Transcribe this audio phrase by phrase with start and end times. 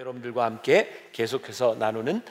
[0.00, 2.22] 여러분들과 함께 계속해서 나누는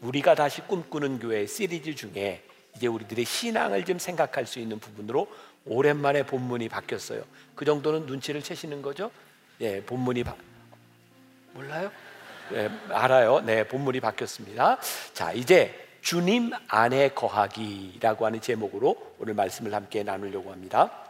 [0.00, 2.44] 우리가 다시 꿈꾸는 교회 시리즈 중에
[2.76, 5.26] 이제 우리들의 신앙을 좀 생각할 수 있는 부분으로
[5.64, 7.24] 오랜만에 본문이 바뀌었어요.
[7.56, 9.10] 그 정도는 눈치를 채시는 거죠?
[9.60, 10.36] 예, 본문이 바...
[11.52, 11.90] 몰라요?
[12.52, 13.40] 네, 알아요.
[13.40, 14.78] 네, 본문이 바뀌었습니다.
[15.12, 21.05] 자, 이제 주님 안에 거하기라고 하는 제목으로 오늘 말씀을 함께 나누려고 합니다.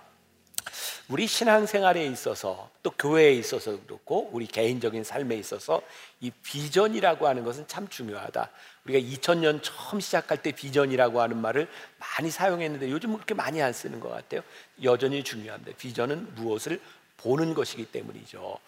[1.09, 5.80] 우리 신앙생활에 있어서 또 교회에 있어서 그렇고 우리 개인적인 삶에 있어서
[6.20, 8.51] 이 비전이라고 하는 것은 참 중요하다.
[8.84, 14.01] 우리가 2000년 처음 시작할 때 비전이라고 하는 말을 많이 사용했는데 요즘 그렇게 많이 안 쓰는
[14.01, 14.42] 것 같아요.
[14.82, 15.77] 여전히 중요합니다.
[15.77, 16.80] 비전은 무엇을
[17.18, 18.59] 보는 것이기 때문이죠.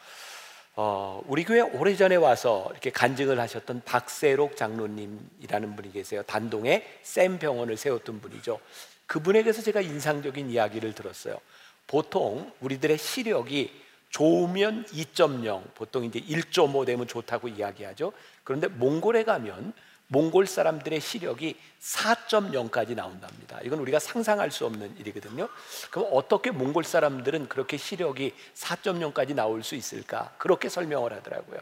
[0.76, 6.22] 어, 우리 교회 오래전에 와서 이렇게 간증을 하셨던 박세록 장로님이라는 분이 계세요.
[6.22, 8.60] 단동에 샘 병원을 세웠던 분이죠.
[9.06, 11.40] 그분에게서 제가 인상적인 이야기를 들었어요.
[11.88, 13.72] 보통 우리들의 시력이
[14.10, 18.12] 좋으면 2.0, 보통 이제 1.5 되면 좋다고 이야기하죠.
[18.44, 19.72] 그런데 몽골에 가면
[20.10, 23.60] 몽골 사람들의 시력이 4.0까지 나온답니다.
[23.62, 25.48] 이건 우리가 상상할 수 없는 일이거든요.
[25.90, 30.32] 그럼 어떻게 몽골 사람들은 그렇게 시력이 4.0까지 나올 수 있을까?
[30.38, 31.60] 그렇게 설명을 하더라고요.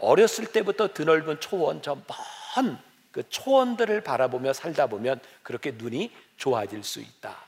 [0.00, 7.47] 어렸을 때부터 드넓은 초원, 저먼그 초원들을 바라보며 살다 보면 그렇게 눈이 좋아질 수 있다.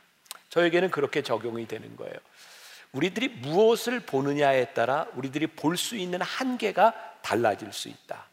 [0.50, 2.14] 저에게는 그렇게 적용이 되는 거예요.
[2.92, 8.28] 우리들이 무엇을 보느냐에 따라 우리들이 볼 수 있는 한계가 달라질 수 있다.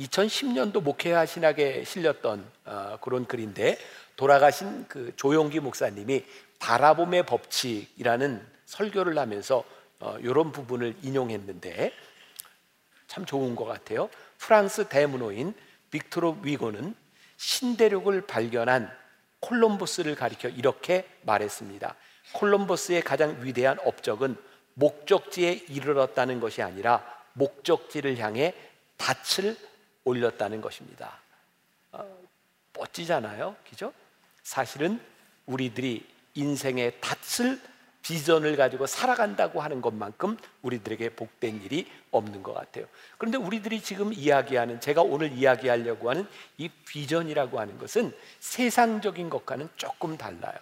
[0.00, 3.78] 2010년도 목회와 신학에 실렸던 어, 그런 글인데
[4.16, 6.24] 돌아가신 그 조용기 목사님이
[6.58, 9.64] 바라봄의 법칙이라는 설교를 하면서
[10.00, 11.92] 어, 이런 부분을 인용했는데
[13.06, 14.08] 참 좋은 것 같아요.
[14.38, 15.54] 프랑스 대문호인
[15.90, 16.94] 빅토르 위고는
[17.36, 18.90] 신대륙을 발견한
[19.40, 21.94] 콜럼버스를 가리켜 이렇게 말했습니다.
[22.32, 24.36] 콜럼버스의 가장 위대한 업적은
[24.74, 28.54] 목적지에 이르렀다는 것이 아니라 목적지를 향해
[28.98, 29.56] 닻을
[30.04, 31.18] 올렸다는 것입니다.
[31.92, 32.04] 어,
[32.74, 33.92] 멋지잖아요, 그죠?
[34.42, 35.00] 사실은
[35.46, 37.60] 우리들이 인생의 닻을
[38.02, 42.86] 비전을 가지고 살아간다고 하는 것만큼 우리들에게 복된 일이 없는 것 같아요.
[43.18, 50.16] 그런데 우리들이 지금 이야기하는 제가 오늘 이야기하려고 하는 이 비전이라고 하는 것은 세상적인 것과는 조금
[50.16, 50.56] 달라요.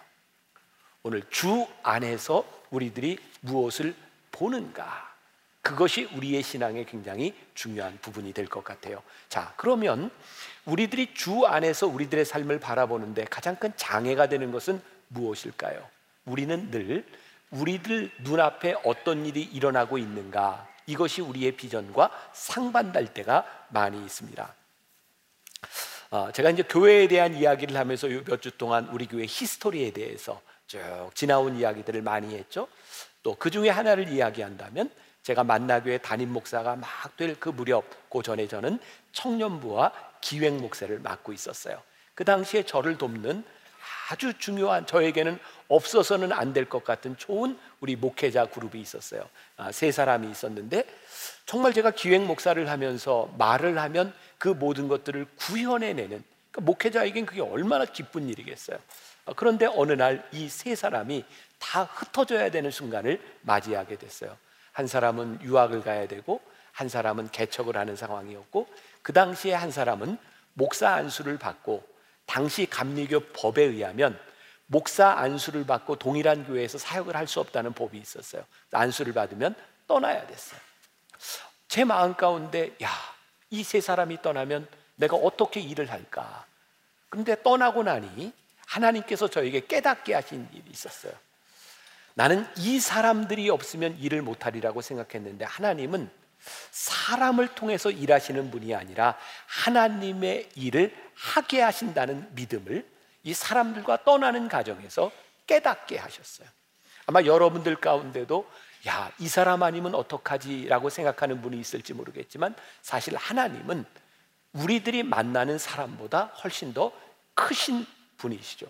[1.03, 3.95] 오늘 주 안에서 우리들이 무엇을
[4.31, 5.09] 보는가?
[5.61, 9.01] 그것이 우리의 신앙에 굉장히 중요한 부분이 될 것 같아요.
[9.27, 10.09] 자, 그러면
[10.65, 15.87] 우리들이 주 안에서 우리들의 삶을 바라보는데 가장 큰 장애가 되는 것은 무엇일까요?
[16.25, 17.05] 우리는 늘
[17.51, 24.55] 우리들 눈앞에 어떤 일이 일어나고 있는가 이것이 우리의 비전과 상반될 때가 많이 있습니다.
[26.11, 30.79] 어, 제가 이제 교회에 대한 이야기를 하면서 몇 주 동안 우리 교회 히스토리에 대해서 쭉
[31.13, 32.67] 지나온 이야기들을 많이 했죠.
[33.21, 34.89] 또 그 중에 하나를 이야기한다면
[35.23, 38.79] 제가 만나교회 담임 목사가 막 될 그 무렵 그 전에 저는
[39.11, 41.81] 청년부와 기획 목사를 맡고 있었어요.
[42.15, 43.43] 그 당시에 저를 돕는
[44.09, 49.21] 아주 중요한 저에게는 없어서는 안 될 것 같은 좋은 우리 목회자 그룹이 있었어요.
[49.55, 50.83] 아, 세 사람이 있었는데
[51.45, 57.85] 정말 제가 기획 목사를 하면서 말을 하면 그 모든 것들을 구현해내는 그러니까 목회자에겐 그게 얼마나
[57.85, 58.77] 기쁜 일이겠어요.
[59.25, 61.23] 아, 그런데 어느 날 이 세 사람이
[61.59, 64.35] 다 흩어져야 되는 순간을 맞이하게 됐어요.
[64.71, 66.41] 한 사람은 유학을 가야 되고
[66.71, 68.67] 한 사람은 개척을 하는 상황이었고
[69.01, 70.17] 그 당시에 한 사람은
[70.53, 71.83] 목사 안수를 받고
[72.25, 74.17] 당시 감리교 법에 의하면
[74.71, 78.43] 목사 안수를 받고 동일한 교회에서 사역을 할 수 없다는 법이 있었어요.
[78.71, 79.55] 안수를 받으면
[79.87, 80.59] 떠나야 됐어요.
[81.67, 82.89] 제 마음 가운데 야,
[83.49, 86.45] 이 세 사람이 떠나면 내가 어떻게 일을 할까?
[87.09, 88.31] 그런데 떠나고 나니
[88.67, 91.13] 하나님께서 저에게 깨닫게 하신 일이 있었어요.
[92.13, 96.11] 나는 이 사람들이 없으면 일을 못하리라고 생각했는데 하나님은
[96.71, 102.85] 사람을 통해서 일하시는 분이 아니라 하나님의 일을 하게 하신다는 믿음을
[103.23, 105.11] 이 사람들과 떠나는 가정에서
[105.47, 106.47] 깨닫게 하셨어요.
[107.05, 108.49] 아마 여러분들 가운데도
[108.87, 113.85] 야, 이 사람 아니면 어떡하지라고 생각하는 분이 있을지 모르겠지만 사실 하나님은
[114.53, 116.91] 우리들이 만나는 사람보다 훨씬 더
[117.33, 117.85] 크신
[118.17, 118.67] 분이시죠.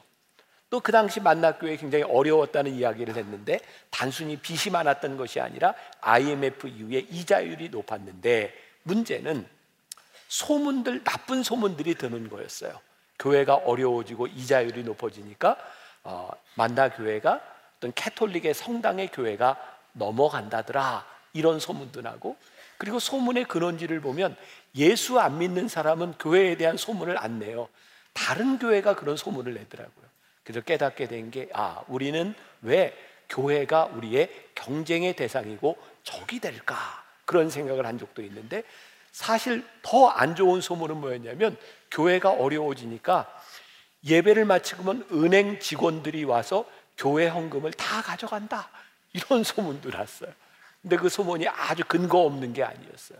[0.69, 3.59] 또 그 당시 만나교회 굉장히 어려웠다는 이야기를 했는데
[3.89, 8.53] 단순히 빚이 많았던 것이 아니라 IMF 이후에 이자율이 높았는데
[8.83, 9.47] 문제는
[10.27, 12.79] 소문들 나쁜 소문들이 드는 거였어요.
[13.19, 15.57] 교회가 어려워지고 이자율이 높아지니까
[16.03, 17.41] 어, 만나 교회가
[17.77, 19.57] 어떤 캐톨릭의 성당의 교회가
[19.93, 22.37] 넘어간다더라 이런 소문도 나고
[22.77, 24.35] 그리고 소문의 근원지를 보면
[24.75, 27.67] 예수 안 믿는 사람은 교회에 대한 소문을 안 내요.
[28.13, 30.05] 다른 교회가 그런 소문을 내더라고요.
[30.43, 32.95] 그래서 깨닫게 된 게 아, 우리는 왜
[33.29, 36.75] 교회가 우리의 경쟁의 대상이고 적이 될까?
[37.25, 38.63] 그런 생각을 한 적도 있는데
[39.11, 41.57] 사실 더 안 좋은 소문은 뭐였냐면
[41.91, 43.27] 교회가 어려워지니까
[44.05, 46.65] 예배를 마치고면 은행 직원들이 와서
[46.97, 48.69] 교회 헌금을 다 가져간다.
[49.13, 50.31] 이런 소문도 났어요.
[50.81, 53.19] 근데 그 소문이 아주 근거 없는 게 아니었어요.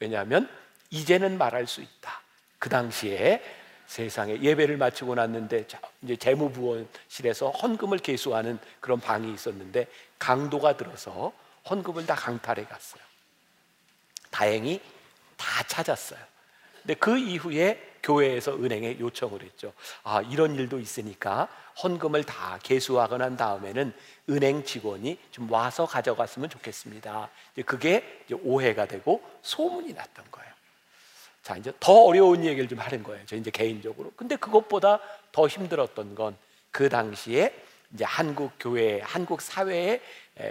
[0.00, 0.48] 왜냐하면
[0.90, 2.20] 이제는 말할 수 있다.
[2.58, 3.42] 그 당시에
[3.86, 5.66] 세상에 예배를 마치고 났는데
[6.02, 9.86] 이제 재무부원실에서 헌금을 계수하는 그런 방이 있었는데
[10.18, 11.32] 강도가 들어서
[11.70, 13.02] 헌금을 다 강탈해 갔어요.
[14.30, 14.82] 다행히
[15.36, 16.20] 다 찾았어요.
[16.82, 19.72] 근데 그 이후에 교회에서 은행에 요청을 했죠.
[20.02, 21.48] 아, 이런 일도 있으니까
[21.82, 23.92] 헌금을 다 개수하고 난 다음에는
[24.30, 27.30] 은행 직원이 좀 와서 가져갔으면 좋겠습니다.
[27.52, 30.52] 이제 그게 이제 오해가 되고 소문이 났던 거예요.
[31.42, 33.24] 자, 이제 더 어려운 얘기를 좀 하는 거예요.
[33.26, 34.12] 저 이제 개인적으로.
[34.16, 35.00] 근데 그것보다
[35.32, 36.36] 더 힘들었던 건
[36.70, 37.52] 그 당시에
[37.92, 40.00] 이제 한국 교회, 한국 사회에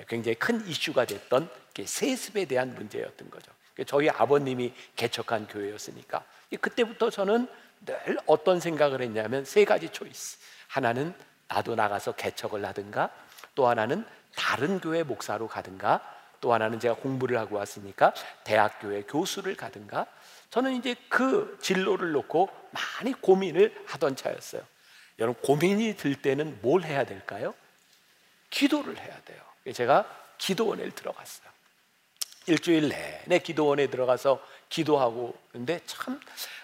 [0.08, 1.50] 굉장히 큰 이슈가 됐던
[1.86, 3.52] 세습에 대한 문제였던 거죠.
[3.86, 7.48] 저희 아버님이 개척한 교회였으니까 그때부터 저는
[7.86, 10.38] 늘 어떤 생각을 했냐면 세 가지 초이스.
[10.68, 11.14] 하나는
[11.48, 13.10] 나도 나가서 개척을 하든가
[13.56, 14.06] 또 하나는
[14.36, 18.14] 다른 교회 목사로 가든가 또 하나는 제가 공부를 하고 왔으니까
[18.44, 20.06] 대학교의 교수를 가든가
[20.50, 24.62] 저는 이제 그 진로를 놓고 많이 고민을 하던 차였어요.
[25.20, 27.54] 여러분 고민이 들 때는 뭘 해야 될까요?
[28.50, 29.42] 기도를 해야 돼요.
[29.74, 30.06] 제가
[30.38, 31.50] 기도원에 들어갔어요.
[32.46, 36.20] 일주일 내내 기도원에 들어가서 기도하고 근데 참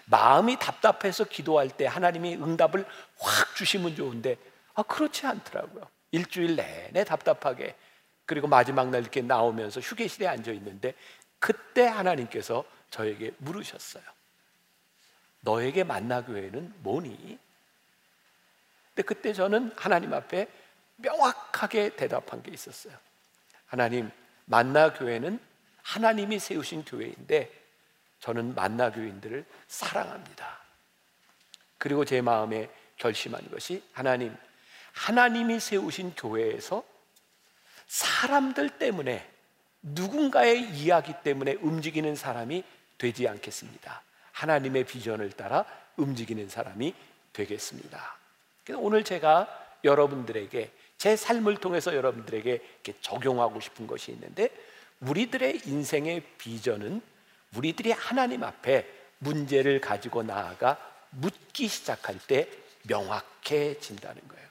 [0.05, 2.85] 마음이 답답해서 기도할 때 하나님이 응답을
[3.17, 4.37] 확 주시면 좋은데
[4.75, 5.87] 아 그렇지 않더라고요.
[6.11, 7.75] 일주일 내내 답답하게
[8.25, 10.93] 그리고 마지막 날 이렇게 나오면서 휴게실에 앉아 있는데
[11.39, 14.03] 그때 하나님께서 저에게 물으셨어요.
[15.41, 17.37] 너에게 만나 교회는 뭐니?
[18.89, 20.47] 근데 그때 저는 하나님 앞에
[20.97, 22.95] 명확하게 대답한 게 있었어요.
[23.65, 24.11] 하나님,
[24.45, 25.39] 만나 교회는
[25.81, 27.62] 하나님이 세우신 교회인데
[28.23, 30.57] 저는 만나 교인들을 사랑합니다.
[31.77, 34.33] 그리고 제 마음에 결심한 것이 하나님,
[34.93, 36.85] 하나님이 세우신 교회에서
[37.87, 39.29] 사람들 때문에
[39.81, 42.63] 누군가의 이야기 때문에 움직이는 사람이
[42.97, 44.01] 되지 않겠습니다.
[44.31, 45.65] 하나님의 비전을 따라
[45.97, 46.95] 움직이는 사람이
[47.33, 48.17] 되겠습니다.
[48.77, 49.49] 오늘 제가
[49.83, 52.61] 여러분들에게 제 삶을 통해서 여러분들에게
[53.01, 54.47] 적용하고 싶은 것이 있는데
[55.01, 57.01] 우리들의 인생의 비전은
[57.55, 58.87] 우리들이 하나님 앞에
[59.19, 60.77] 문제를 가지고 나아가
[61.11, 62.49] 묻기 시작할 때
[62.83, 64.43] 명확해진다는 거예요.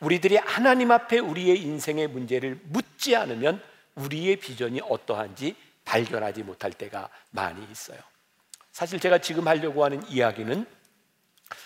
[0.00, 3.62] 우리들이 하나님 앞에 우리의 인생의 문제를 묻지 않으면
[3.94, 5.54] 우리의 비전이 어떠한지
[5.84, 7.98] 발견하지 못할 때가 많이 있어요.
[8.72, 10.66] 사실 제가 지금 하려고 하는 이야기는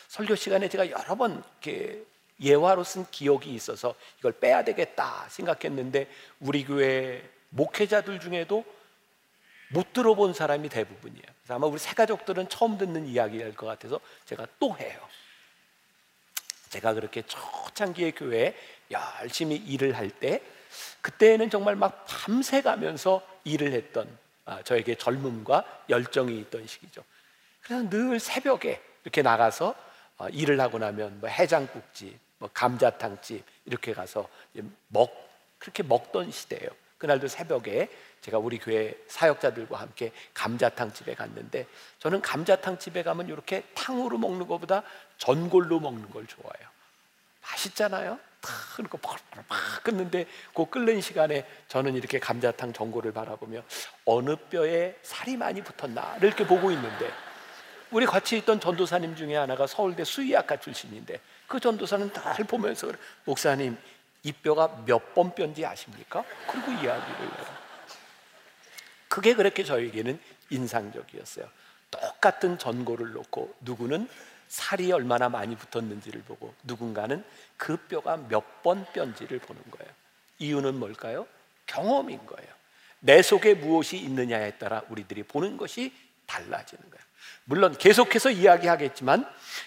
[0.09, 2.03] 설교 시간에 제가 여러 번 이렇게
[2.41, 6.11] 예화로 쓴 기억이 있어서 이걸 빼야 되겠다 생각했는데
[6.41, 8.65] 우리 교회 목회자들 중에도
[9.69, 11.25] 못 들어본 사람이 대부분이에요.
[11.25, 14.99] 그래서 아마 우리 새 가족들은 처음 듣는 이야기일 것 같아서 제가 또 해요.
[16.71, 18.55] 제가 그렇게 초창기의 교회에
[18.91, 20.43] 열심히 일을 할 때
[21.01, 27.03] 그때는 정말 막 밤새 가면서 일을 했던 아, 저에게 젊음과 열정이 있던 시기죠.
[27.63, 29.75] 그래서 늘 새벽에 이렇게 나가서
[30.19, 34.29] 어, 일을 하고 나면 뭐 해장국집, 뭐 감자탕집 이렇게 가서
[34.89, 35.11] 먹
[35.59, 36.71] 그렇게 먹던 시대예요.
[36.99, 37.89] 그날도 새벽에
[38.21, 41.67] 제가 우리 교회 사역자들과 함께 감자탕 집에 갔는데
[42.01, 44.83] 저는 감자탕 집에 가면 이렇게 탕으로 먹는 것보다
[45.19, 46.69] 전골로 먹는 걸 좋아해요.
[47.43, 48.19] 맛있잖아요.
[48.41, 53.63] 탁그러니 팍팍 끓는데 그 끓는 시간에 저는 이렇게 감자탕 전골을 바라보며
[54.05, 57.11] 어느 뼈에 살이 많이 붙었나를 이렇게 보고 있는데
[57.93, 62.91] 우리 같이 있던 전도사님 중에 하나가 서울대 수의학과 출신인데 그 전도사는 날 보면서
[63.25, 63.79] 목사님
[64.25, 66.25] 이 뼈가 몇 번 뼈인지 아십니까?
[66.51, 67.66] 그리고 이야기를 해요.
[69.17, 70.21] 그게 그렇게 저에게는
[70.51, 71.49] 인상적이었어요.
[71.91, 74.11] 똑같은 전골을 놓고 누구는
[74.47, 77.25] 살이 얼마나 많이 붙었는지를 보고 누군가는
[77.57, 79.91] 그 뼈가 몇 번 뼈인지를 보는 거예요.
[80.39, 81.27] 이유는 뭘까요?
[81.65, 82.51] 경험인 거예요.
[83.01, 85.95] 내 속에 무엇이 있느냐에 따라 우리들이 보는 것이
[86.27, 87.05] 달라지는 거예요.
[87.47, 89.27] 물론 계속해서 이야기하겠지만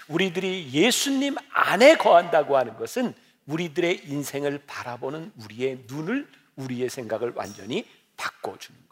[0.09, 3.15] 우리들이 예수님 안에 거한다고 하는 것은
[3.47, 8.88] 우리들의 인생을 바라보는 우리의 눈을 우리의 생각을 완전히 바꿔주는.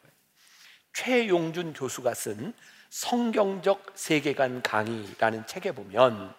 [0.97, 2.53] 최용준 교수가 쓴
[2.89, 6.33] 성경적 세계관 강의라는 책에 보면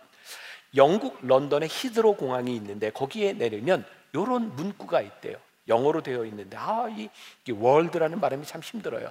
[0.75, 5.37] 영국 런던의 히드로 공항이 있는데 거기에 내리면 이런 문구가 있대요.
[5.69, 7.09] 영어로 되어 있는데 아이
[7.49, 9.11] 월드라는 발음이 참 힘들어요.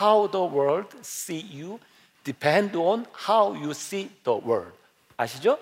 [0.00, 1.78] How the world see you
[2.24, 4.76] depend on how you see the world.
[5.16, 5.60] 아시죠?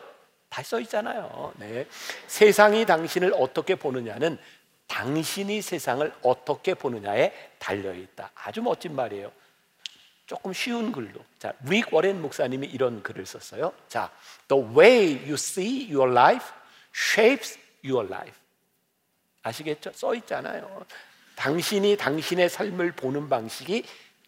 [0.49, 1.53] 다 써 있잖아요.
[1.57, 1.87] 네.
[2.27, 4.39] 세상이 당신을 어떻게 보느냐는
[4.87, 8.31] 당신이 세상을 어떻게 보느냐에 달려 있다.
[8.35, 9.33] 아주 멋진 말이에요.
[10.27, 11.25] 조금 쉬운 글로.
[11.39, 13.73] 자, 릭 워렌 목사님이 이런 글을 썼어요.
[13.89, 14.11] 자,
[14.49, 16.49] the way you see your life
[16.95, 18.35] shapes your life.
[19.43, 19.93] 아시겠죠?
[19.93, 20.85] 써 있잖아요.
[21.37, 23.85] 당신이 당신의 삶을 보는 방식이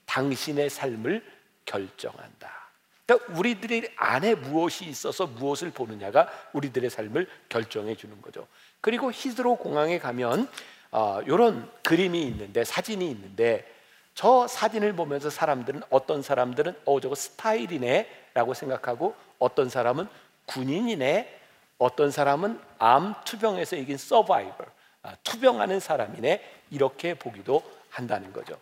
[0.07, 1.25] 당신의 삶을
[1.65, 2.59] 결정한다.
[3.07, 8.47] 그러니까 우리들의 안에 무엇이 있어서 무엇을 보느냐가 우리들의 삶을 결정해 주는 거죠.
[8.81, 10.49] 그리고 히드로 공항에 가면
[10.91, 13.71] 어, 이런 그림이 있는데 사진이 있는데
[14.15, 20.09] 저 사진을 보면서 사람들은 어떤 사람들은 어 저거 스타일이네라고 생각하고 어떤 사람은
[20.47, 21.39] 군인이네
[21.79, 24.67] 어떤 사람은 암 투병에서 이긴 서바이벌
[25.03, 28.59] 아, 투병하는 사람이네 이렇게 보기도 한다는 거죠.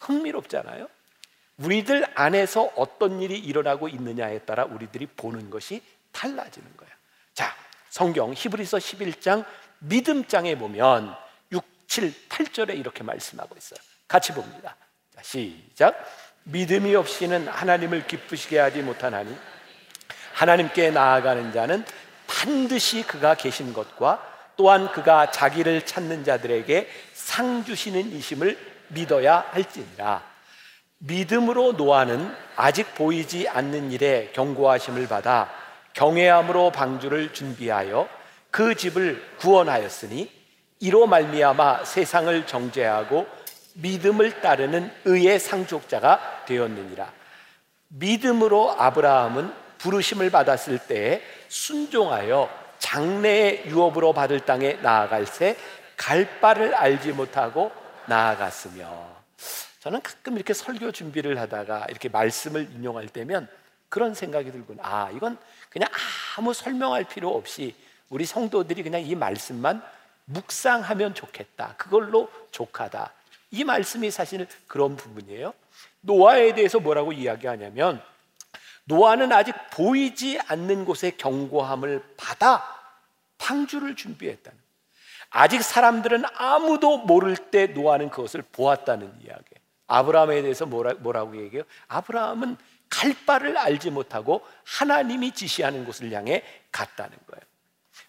[0.00, 0.88] 흥미롭잖아요.
[1.58, 5.82] 우리들 안에서 어떤 일이 일어나고 있느냐에 따라 우리들이 보는 것이
[6.12, 6.78] 달라지는.
[6.78, 6.97] 자,
[7.98, 9.44] 성경 히브리서 11장
[9.80, 11.16] 믿음장에 보면
[11.50, 13.80] 6, 7, 8절에 이렇게 말씀하고 있어요.
[14.06, 14.76] 같이 봅니다.
[15.12, 15.96] 자, 시작.
[16.44, 19.36] 믿음이 없이는 하나님을 기쁘시게 하지 못하나니
[20.32, 21.84] 하나님께 나아가는 자는
[22.28, 28.56] 반드시 그가 계신 것과 또한 그가 자기를 찾는 자들에게 상 주시는 이심을
[28.90, 30.22] 믿어야 할지니라.
[30.98, 35.57] 믿음으로 노아는 아직 보이지 않는 일에 경고하심을 받아
[35.98, 38.08] 경외함으로 방주를 준비하여
[38.52, 40.30] 그 집을 구원하였으니
[40.78, 43.26] 이로 말미암아 세상을 정죄하고
[43.74, 47.12] 믿음을 따르는 의의 상속자가 되었느니라.
[47.88, 55.56] 믿음으로 아브라함은 부르심을 받았을 때에 순종하여 장래의 유업으로 받을 땅에 나아갈 새
[55.98, 57.72] 갈 바를 알지 못하고
[58.06, 59.18] 나아갔으며
[59.80, 63.48] 저는 가끔 이렇게 설교 준비를 하다가 이렇게 말씀을 인용할 때면
[63.88, 64.78] 그런 생각이 들군.
[64.80, 65.38] 아, 이건
[65.70, 65.88] 그냥
[66.36, 67.74] 아무 설명할 필요 없이
[68.08, 69.82] 우리 성도들이 그냥 이 말씀만
[70.26, 71.74] 묵상하면 좋겠다.
[71.76, 73.12] 그걸로 족하다.
[73.50, 75.54] 이 말씀이 사실 그런 부분이에요.
[76.00, 78.02] 노아에 대해서 뭐라고 이야기하냐면
[78.84, 82.64] 노아는 아직 보이지 않는 곳에 경고함을 받아
[83.38, 84.58] 방주를 준비했다는.
[85.30, 89.44] 아직 사람들은 아무도 모를 때 노아는 그것을 보았다는 이야기.
[89.86, 91.64] 아브라함에 대해서 뭐라, 뭐라고 얘기해요?
[91.88, 92.56] 아브라함은
[92.90, 96.42] 갈 바를 알지 못하고 하나님이 지시하는 곳을 향해
[96.72, 97.42] 갔다는 거예요.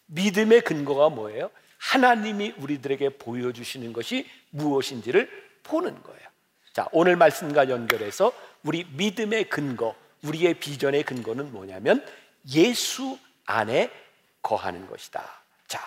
[0.07, 1.49] 믿음의 근거가 뭐예요?
[1.77, 5.29] 하나님이 우리들에게 보여주시는 것이 무엇인지를
[5.63, 6.19] 보는 거예요.
[6.73, 8.33] 자, 오늘 말씀과 연결해서
[8.63, 12.05] 우리 믿음의 근거, 우리의 비전의 근거는 뭐냐면
[12.53, 13.91] 예수 안에
[14.41, 15.23] 거하는 것이다.
[15.67, 15.79] 자,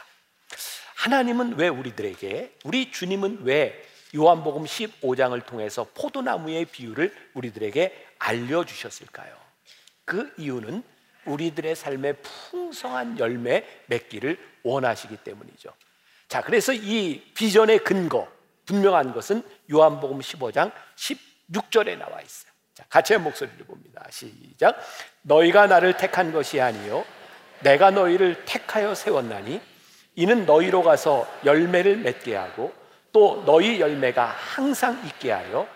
[0.97, 3.83] 하나님은 왜 우리들에게, 우리 주님은 왜
[4.15, 9.35] 요한복음 15장을 통해서 포도나무의 비유를 우리들에게 알려주셨을까요?
[10.05, 10.83] 그 이유는
[11.25, 15.73] 우리들의 삶에 풍성한 열매 맺기를 원하시기 때문이죠.
[16.29, 18.31] 자, 그래서 이 비전의 근거,
[18.67, 22.53] 분명한 것은 요한복음 15장 16절에 나와 있어요.
[22.75, 24.07] 자, 같이 목소리를 봅니다.
[24.11, 24.79] 시작.
[25.23, 27.05] 너희가 나를 택한 것이 아니요
[27.61, 29.61] 내가 너희를 택하여 세웠나니
[30.15, 32.73] 이는 너희로 가서 열매를 맺게 하고
[33.13, 35.69] 또 너희 열매가 항상 있게 하여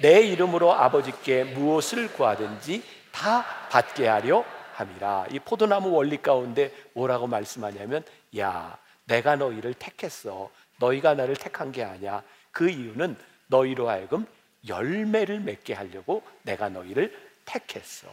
[0.00, 2.82] 내 이름으로 아버지께 무엇을 구하든지
[3.12, 5.26] 다 받게 하려 함이라.
[5.30, 8.04] 이 포도나무 원리 가운데 뭐라고 말씀하냐면
[8.38, 10.50] 야, 내가 너희를 택했어.
[10.78, 12.22] 너희가 나를 택한 게 아니야.
[12.50, 14.26] 그 이유는 너희로 하여금
[14.66, 18.08] 열매를 맺게 하려고 내가 너희를 택했어.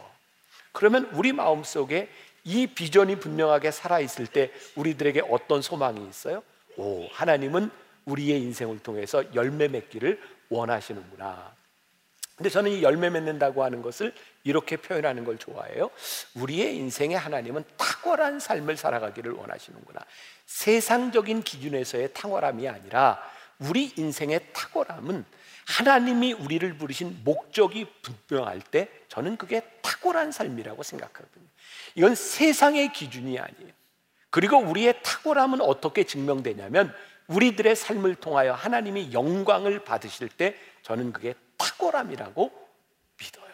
[0.71, 2.09] 그러면 우리 마음 속에
[2.43, 6.43] 이 비전이 분명하게 살아 있을 때 우리들에게 어떤 소망이 있어요?
[6.77, 7.71] 오, 하나님은
[8.11, 11.53] 우리의 인생을 통해서 열매 맺기를 원하시는구나.
[12.35, 14.13] 근데 저는 이 열매 맺는다고 하는 것을
[14.43, 15.91] 이렇게 표현하는 걸 좋아해요.
[16.33, 19.99] 우리의 인생에 하나님은 탁월한 삶을 살아가기를 원하시는구나.
[20.47, 23.21] 세상적인 기준에서의 탁월함이 아니라
[23.59, 25.23] 우리 인생의 탁월함은
[25.67, 31.45] 하나님이 우리를 부르신 목적이 분명할 때 저는 그게 탁월한 삶이라고 생각하거든요.
[31.93, 33.71] 이건 세상의 기준이 아니에요.
[34.31, 36.91] 그리고 우리의 탁월함은 어떻게 증명되냐면
[37.31, 42.51] 우리들의 삶을 통하여 하나님이 영광을 받으실 때 저는 그게 탁월함이라고
[43.19, 43.51] 믿어요.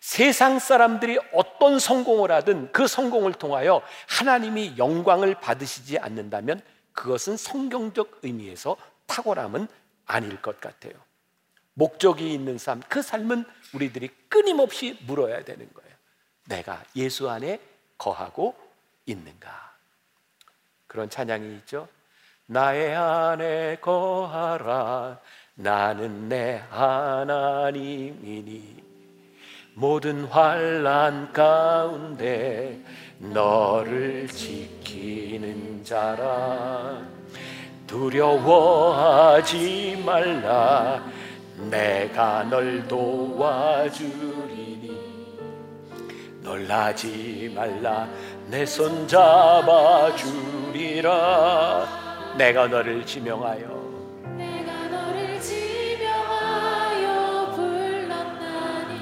[0.00, 6.62] 세상 사람들이 어떤 성공을 하든 그 성공을 통하여 하나님이 영광을 받으시지 않는다면
[6.92, 8.76] 그것은 성경적 의미에서
[9.06, 9.66] 탁월함은
[10.06, 10.94] 아닐 것 같아요.
[11.74, 15.94] 목적이 있는 삶, 그 삶은 우리들이 끊임없이 물어야 되는 거예요.
[16.46, 17.60] 내가 예수 안에
[17.98, 18.56] 거하고
[19.04, 19.74] 있는가?
[20.86, 21.88] 그런 찬양이 있죠.
[22.46, 25.18] 나의 안에 거하라.
[25.54, 28.06] 나는 내 하나님이니.
[29.74, 32.80] 모든 환란 가운데
[33.18, 37.02] 너를 지키는 자라.
[37.86, 39.44] 두려워하지
[40.06, 41.04] 말라.
[41.70, 44.16] 내가 널 도와주리니.
[46.42, 48.08] 놀라지 말라.
[48.48, 50.26] 내 손 잡아주리라
[52.36, 53.86] 내가 너를 지명하여.
[54.36, 57.06] 내가 너를 지명하여
[57.56, 58.98] 불렀나니.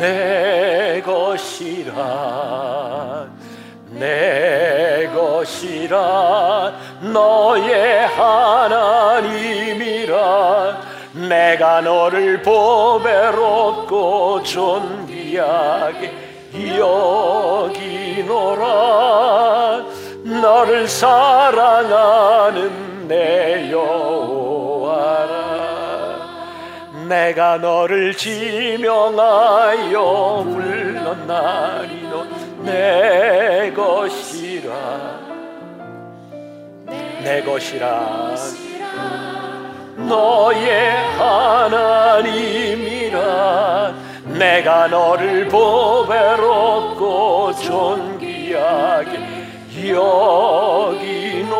[0.00, 3.28] 내 것이라
[3.90, 6.72] 내 것이라
[7.12, 10.18] 너의 하나님이라
[11.28, 16.12] 내가 너를 보배롭고 존귀하게
[18.16, 18.68] 여기노라
[20.28, 22.70] 너를 사랑하는
[23.08, 25.28] 내 여호와라.
[27.08, 29.96] 내가 너를 지명하여
[30.44, 32.10] 불렀나니
[32.62, 34.74] 너내 것이라.
[37.22, 38.34] 내 것이라.
[39.96, 42.48] 너의 하나님이라.
[44.26, 46.47] 내가 너를 보배롭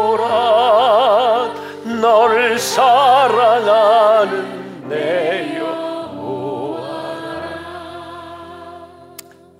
[0.08, 1.54] 여기노라
[2.00, 3.98] 너를 사랑하는
[4.88, 6.88] 내 여호와라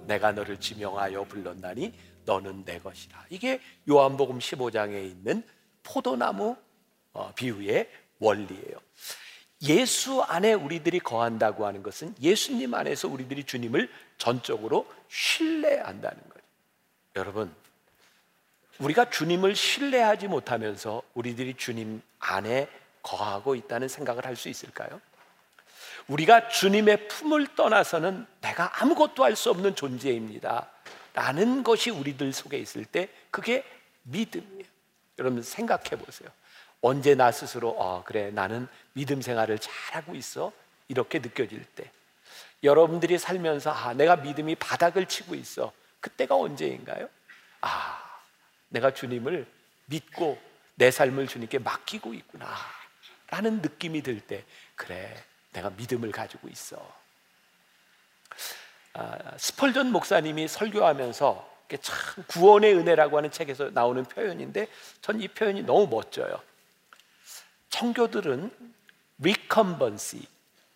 [0.07, 1.93] 내가 너를 지명하여 불렀나니
[2.25, 5.43] 너는 내 것이라 이게 요한복음 15장에 있는
[5.83, 6.57] 포도나무
[7.13, 8.77] 어, 비유의 원리예요.
[9.63, 16.43] 예수 안에 우리들이 거한다고 하는 것은 예수님 안에서 우리들이 주님을 전적으로 신뢰한다는 거예요.
[17.17, 17.53] 여러분,
[18.79, 22.69] 우리가 주님을 신뢰하지 못하면서 우리들이 주님 안에
[23.03, 25.01] 거하고 있다는 생각을 할 수 있을까요?
[26.07, 30.69] 우리가 주님의 품을 떠나서는 내가 아무것도 할 수 없는 존재입니다.
[31.13, 33.65] 라는 것이 우리들 속에 있을 때 그게
[34.05, 34.65] 믿음이에요.
[35.19, 36.31] 여러분 생각해 보세요.
[36.81, 40.53] 언제 나 스스로 어, 그래 나는 믿음 생활을 잘하고 있어
[40.87, 41.91] 이렇게 느껴질 때
[42.63, 47.09] 여러분들이 살면서 아 내가 믿음이 바닥을 치고 있어 그때가 언제인가요?
[47.61, 48.08] 아
[48.69, 49.47] 내가 주님을
[49.87, 50.39] 믿고
[50.75, 52.49] 내 삶을 주님께 맡기고 있구나
[53.31, 55.15] 라는 느낌이 들 때 그래
[55.53, 56.77] 내가 믿음을 가지고 있어
[58.95, 64.69] 아, 스펄전 목사님이 설교하면서 참 구원의 은혜라고 하는 책에서 나오는 표현인데
[65.03, 66.41] 전 이 표현이 너무 멋져요
[67.71, 68.51] 청교도들은
[69.19, 70.27] recumbency,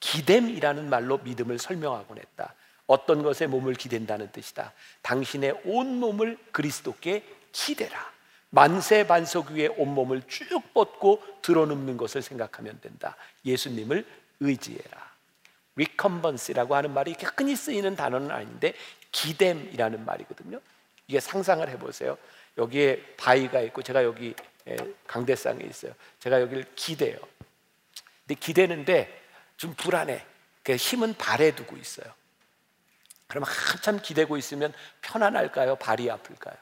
[0.01, 2.55] 기댐이라는 말로 믿음을 설명하곤 했다.
[2.87, 4.73] 어떤 것에 몸을 기댄다는 뜻이다.
[5.03, 8.13] 당신의 온 몸을 그리스도께 기대라.
[8.51, 13.17] 만세 반석 위에 온 몸을 쭉 뻗고 드러눕는 것을 생각하면 된다.
[13.45, 14.05] 예수님을
[14.41, 15.13] 의지해라.
[15.77, 18.75] recumbency라고 하는 말이 이렇게 흔히 쓰이는 단어는 아닌데
[19.11, 20.61] 기댐이라는 말이거든요.
[21.07, 22.19] 이게 상상을 해보세요.
[22.59, 24.35] 여기에 바위가 있고 제가 여기
[24.69, 25.93] 예, 강대상에 있어요.
[26.21, 27.17] 제가 여기를 기대요.
[28.27, 29.23] 근데 기대는데
[29.57, 30.25] 좀 불안해.
[30.63, 32.07] 그 힘은 발에 두고 있어요.
[33.27, 35.77] 그러면 한참 기대고 있으면 편안할까요?
[35.77, 36.55] 발이 아플까요?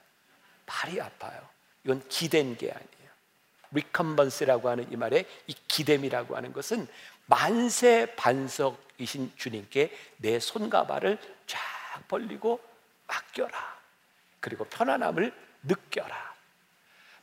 [0.70, 1.40] 발이 아파요.
[1.83, 3.11] 이건 기댄 게 아니에요.
[3.72, 6.87] 리컴번스라고 하는 이 말에 이 기댐이라고 하는 것은
[7.26, 11.59] 만세 반석이신 주님께 내 손과 발을 쫙
[12.06, 12.61] 벌리고
[13.09, 13.80] 맡겨라.
[14.38, 16.30] 그리고 편안함을 느껴라.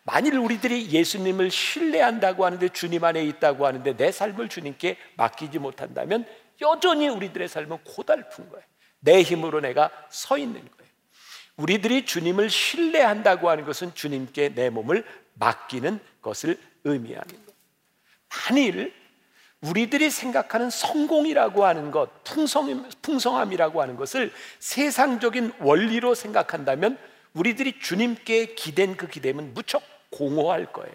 [0.04, 6.26] 만일 우리들이 예수님을 신뢰한다고 하는데 주님 안에 있다고 하는데 내 삶을 주님께 맡기지 못한다면
[6.62, 8.66] 여전히 우리들의 삶은 고달픈 거예요.
[9.00, 10.77] 내 힘으로 내가 서 있는 거예요.
[11.58, 17.54] 우리들이 주님을 신뢰한다고 하는 것은 주님께 내 몸을 맡기는 것을 거예요.
[18.30, 18.94] 만일
[19.62, 26.98] 우리들이 생각하는 성공이라고 하는 것, 풍성, 풍성함이라고 하는 것을 세상적인 원리로 생각한다면
[27.34, 30.94] 우리들이 주님께 기댄 그 기댐은 무척 공허할 거예요.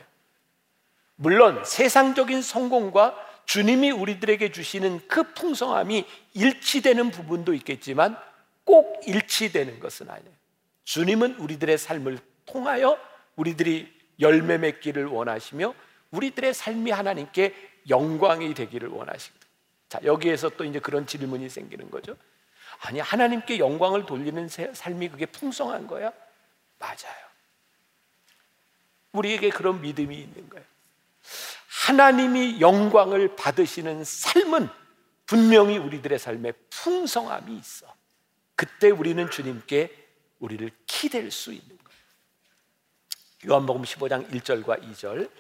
[1.17, 8.17] 물론 세상적인 성공과 주님이 우리들에게 주시는 그 풍성함이 일치되는 부분도 있겠지만
[8.65, 10.42] 꼭 일치되는 것은 아니에요.
[10.85, 12.99] 주님은 우리들의 삶을 통하여
[13.37, 15.75] 우리들이 열매 맺기를 원하시며
[16.11, 17.55] 우리들의 삶이 하나님께
[17.89, 19.51] 영광이 되기를 원하시거든요.
[19.89, 22.17] 자, 여기에서 또 이제 그런 질문이 생기는 거죠.
[22.81, 26.13] 아니, 하나님께 영광을 돌리는 삶이 그게 풍성한 거야?
[26.79, 27.23] 맞아요.
[29.13, 30.65] 우리에게 그런 믿음이 있는 거예요.
[31.69, 34.69] 하나님이 영광을 받으시는 삶은
[35.27, 37.87] 분명히 우리들의 삶에 풍성함이 있어.
[38.55, 40.02] 그때 우리는 주님께
[40.43, 43.49] 우리를 기댈 수 있는 거예요.
[43.49, 45.31] 요한복음 15장 1절과 2절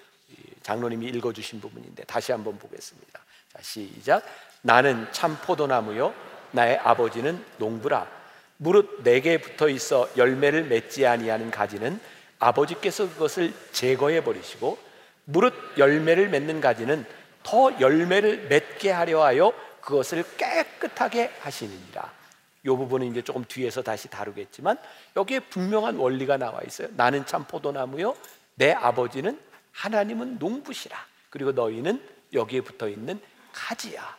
[0.62, 3.20] 장로님이 읽어주신 부분인데 다시 한번 보겠습니다.
[3.52, 4.24] 자, 시작.
[4.62, 6.14] 나는 참 포도나무요,
[6.52, 8.08] 나의 아버지는 농부라.
[8.56, 12.00] 무릇 내게 붙어 있어 열매를 맺지 아니하는 가지는
[12.38, 14.78] 아버지께서 그것을 제거해 버리시고
[15.24, 17.04] 무릇 열매를 맺는 가지는
[17.42, 22.21] 더 열매를 맺게 하려 하여 그것을 깨끗하게 하시느니라.
[22.64, 24.78] 이 부분은 이제 조금 뒤에서 다시 다루겠지만
[25.16, 26.88] 여기에 분명한 원리가 나와 있어요.
[26.92, 28.16] 나는 참 포도나무요,
[28.54, 29.40] 내 아버지는
[29.72, 30.96] 하나님은 농부시라.
[31.30, 33.20] 그리고 너희는 여기에 붙어 있는
[33.52, 34.16] 가지야.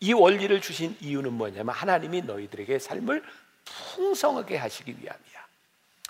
[0.00, 3.22] 이 원리를 주신 이유는 뭐냐면 하나님이 너희들에게 삶을
[3.64, 5.46] 풍성하게 하시기 위함이야.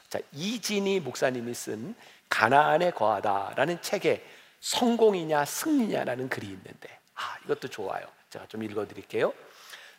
[0.09, 1.95] 자, 이진희 목사님이 쓴
[2.29, 4.25] 가나안에 거하다라는 책에
[4.61, 8.07] 성공이냐 승리냐라는 글이 있는데 아, 이것도 좋아요.
[8.31, 9.33] 제가 좀 읽어 드릴게요.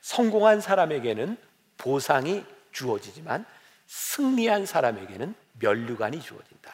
[0.01, 1.37] 성공한 사람에게는
[1.81, 3.43] 보상이 주어지지만
[3.87, 6.71] 승리한 사람에게는 면류관이 주어진다.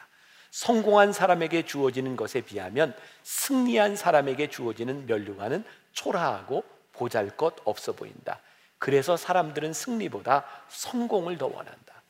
[0.52, 2.94] 성공한 사람에게 주어지는 것에 비하면
[3.24, 8.42] 승리한 사람에게 주어지는 면류관은 초라하고 보잘 것 없어 보인다.
[8.80, 12.02] 그래서 사람들은 승리보다 성공을 더 원한다.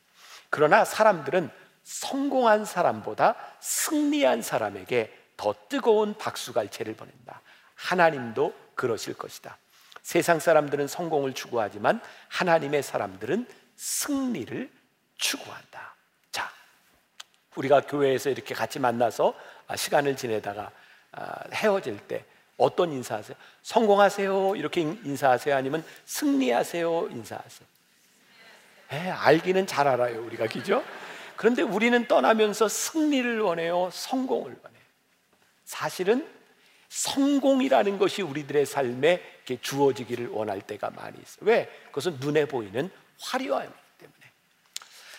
[0.50, 1.50] 그러나 사람들은
[1.84, 7.42] 성공한 사람보다 승리한 사람에게 더 뜨거운 박수갈채를 보낸다.
[7.76, 9.56] 하나님도 그러실 것이다.
[10.08, 14.70] 세상 사람들은 성공을 추구하지만 하나님의 사람들은 승리를
[15.18, 15.96] 추구한다.
[16.32, 16.50] 자,
[17.54, 19.34] 우리가 교회에서 이렇게 같이 만나서
[19.66, 20.70] 아, 시간을 지내다가
[21.12, 22.24] 아, 헤어질 때
[22.56, 23.36] 어떤 인사하세요?
[23.60, 25.54] 성공하세요 이렇게 인사하세요?
[25.54, 27.68] 아니면 승리하세요 인사하세요?
[28.92, 30.82] 에, 알기는 잘 알아요 우리가 그죠?
[31.36, 34.82] 그런데 우리는 떠나면서 승리를 원해요 성공을 원해요
[35.66, 36.37] 사실은
[36.88, 39.22] 성공이라는 것이 우리들의 삶에
[39.60, 41.70] 주어지기를 원할 때가 많이 있어요 왜?
[41.86, 44.18] 그것은 눈에 보이는 화려함이기 때문에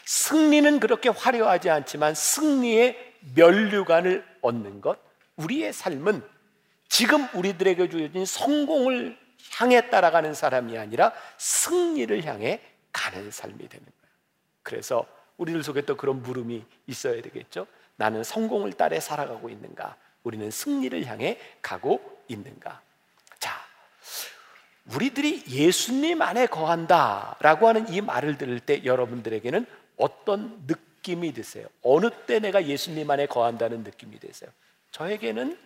[0.05, 4.99] 승리는 그렇게 화려하지 않지만 승리의 면류관을 얻는 것
[5.35, 6.23] 우리의 삶은
[6.87, 9.17] 지금 우리들에게 주어진 성공을
[9.57, 14.13] 향해 따라가는 사람이 아니라 승리를 향해 가는 삶이 되는 거예요.
[14.63, 15.05] 그래서
[15.37, 17.67] 우리들 속에 또 그런 물음이 있어야 되겠죠.
[17.95, 19.95] 나는 성공을 따라 살아가고 있는가?
[20.29, 22.81] 우리는 승리를 향해 가고 있는가?
[23.39, 23.59] 자,
[24.93, 29.65] 우리들이 예수님 안에 거한다라고 하는 이 말을 들을 때 여러분들에게는
[29.97, 31.67] 어떤 느낌이 드세요?
[31.81, 34.51] 어느 때 내가 예수님 안에 거한다는 느낌이 드세요?
[34.91, 35.57] 저에게는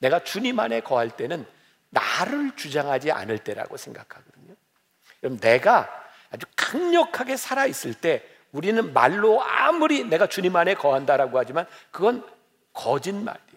[0.00, 1.46] 내가 주님 안에 거할 때는
[1.88, 4.54] 나를 주장하지 않을 때라고 생각하거든요.
[5.20, 5.88] 그럼 내가
[6.30, 12.22] 아주 강력하게 살아 있을 때 우리는 말로 아무리 내가 주님 안에 거한다라고 하지만 그건
[12.74, 13.49] 거짓말이에요.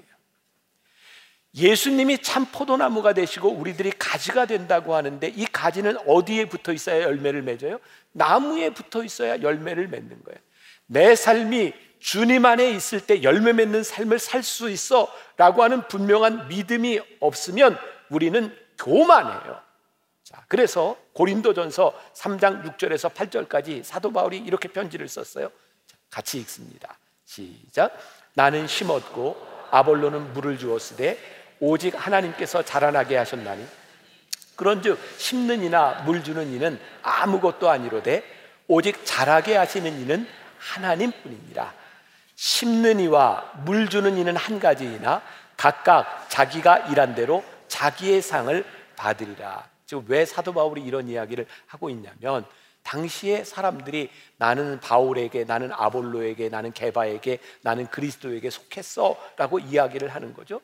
[1.56, 7.80] 예수님이 참 포도나무가 되시고 우리들이 가지가 된다고 하는데 이 가지는 어디에 붙어 있어야 열매를 맺어요?
[8.12, 10.40] 나무에 붙어 있어야 열매를 맺는 거예요.
[10.88, 16.50] 내 삶이 주님 안에 있을 때 열매 맺는 삶을 살 수 있어 라고 하는 분명한
[16.50, 17.78] 믿음이 없으면
[18.10, 19.62] 우리는 교만해요.
[20.24, 25.50] 자, 그래서 고린도전서 3장 6절에서 8절까지 사도 바울이 이렇게 편지를 썼어요.
[25.86, 26.98] 자, 같이 읽습니다.
[27.26, 27.96] 시작.
[28.34, 33.66] 나는 심었고 아볼로는 물을 주었으되 오직 하나님께서 자라나게 하셨나니
[34.56, 38.24] 그런즉 심는 이나 물 주는 이는 아무것도 아니로되
[38.68, 41.74] 오직 자라게 하시는 이는 하나님뿐이니라.
[42.36, 45.22] 심는 이와 물 주는 이는 한 가지이나
[45.58, 49.68] 각각 자기가 일한 대로 자기의 상을 받으리라.
[49.86, 52.46] 지금 왜 사도 바울이 이런 이야기를 하고 있냐면
[52.84, 60.60] 당시에 사람들이 나는 바울에게, 나는 아볼로에게, 나는 게바에게, 나는 그리스도에게 속했어 라고 이야기를 하는 거죠.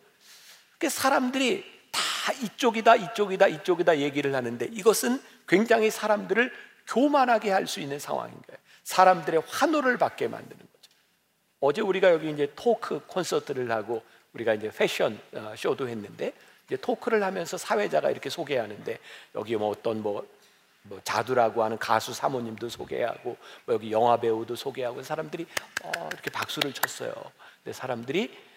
[0.80, 6.52] 그 사람들이 다 이쪽이다, 이쪽이다, 이쪽이다 얘기를 하는데 이것은 굉장히 사람들을
[6.88, 8.58] 교만하게 할 수 있는 상황인 거예요.
[8.84, 10.70] 사람들의 환호를 받게 만드는 거예요.
[11.60, 14.02] 어제 우리가 여기 이제 토크 콘서트를 하고
[14.34, 16.34] 우리가 이제 패션 어, 쇼도 했는데
[16.66, 18.98] 이제 토크를 하면서 사회자가 이렇게 소개하는데
[19.36, 20.26] 여기 뭐 어떤 뭐,
[20.84, 25.46] 뭐 자두라고 하는 가수 사모님도 소개하고 뭐 여기 영화 배우도 소개하고 사람들이
[25.84, 27.14] 어, 이렇게 박수를 쳤어요.
[27.64, 28.49] 근데 사람들이 어,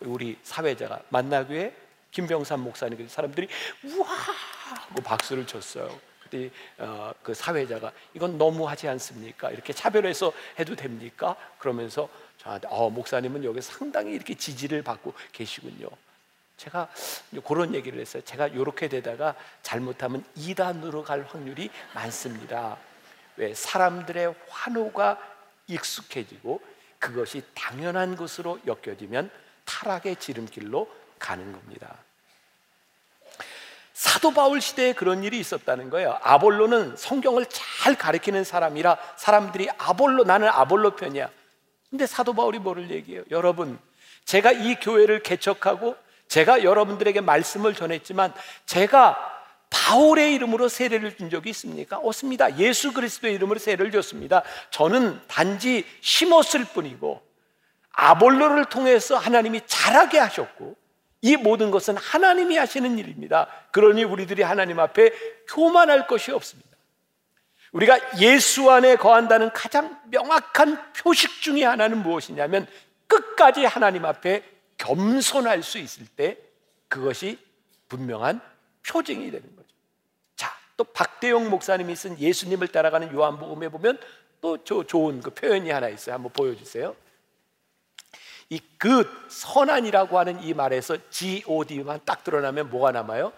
[0.00, 1.74] 우리 사회자가 만나교회
[2.10, 3.48] 김병삼 목사님 사람들이
[3.84, 5.98] 우와 하고 박수를 쳤어요.
[6.22, 9.50] 그때 어, 그 사회자가 이건 너무하지 않습니까?
[9.50, 11.36] 이렇게 차별해서 해도 됩니까?
[11.58, 15.88] 그러면서 저한테 어, 목사님은 여기 상당히 이렇게 지지를 받고 계시군요.
[16.56, 16.88] 제가
[17.46, 18.22] 그런 얘기를 했어요.
[18.24, 22.76] 제가 이렇게 되다가 잘못하면 이단으로 갈 확률이 많습니다.
[23.36, 25.18] 왜 사람들의 환호가
[25.68, 26.60] 익숙해지고
[26.98, 29.30] 그것이 당연한 것으로 여겨지면
[29.68, 31.94] 타락의 지름길로 가는 겁니다.
[33.92, 36.18] 사도 바울 시대에 그런 일이 있었다는 거예요.
[36.22, 41.28] 아볼로는 성경을 잘 가르치는 사람이라 사람들이 아볼로 나는 아볼로 편이야.
[41.90, 43.24] 근데 사도 바울이 뭐를 얘기해요?
[43.30, 43.78] 여러분,
[44.24, 45.96] 제가 이 교회를 개척하고
[46.28, 48.32] 제가 여러분들에게 말씀을 전했지만
[48.66, 49.34] 제가
[49.70, 51.98] 바울의 이름으로 세례를 준 적이 있습니까?
[51.98, 52.56] 없습니다.
[52.58, 54.42] 예수 그리스도의 이름으로 세례를 줬습니다.
[54.70, 57.27] 저는 단지 심었을 뿐이고
[58.00, 60.76] 아볼로를 통해서 하나님이 자라게 하셨고
[61.20, 63.48] 이 모든 것은 하나님이 하시는 일입니다.
[63.72, 65.10] 그러니 우리들이 하나님 앞에
[65.48, 66.68] 교만할 것이 없습니다.
[67.72, 72.68] 우리가 예수 안에 거한다는 가장 명확한 표식 중의 하나는 무엇이냐면
[73.08, 74.44] 끝까지 하나님 앞에
[74.76, 76.38] 겸손할 수 있을 때
[76.86, 77.36] 그것이
[77.88, 78.40] 분명한
[78.86, 79.68] 표징이 되는 거죠.
[80.36, 83.98] 자, 또 박대용 목사님이 쓴 예수님을 따라가는 요한복음에 보면
[84.40, 86.14] 또 좋은 그 표현이 하나 있어요.
[86.14, 86.94] 한번 보여주세요.
[88.50, 93.32] 이그 선한이라고 하는 이 말에서 God만 딱 드러나면 뭐가 남아요?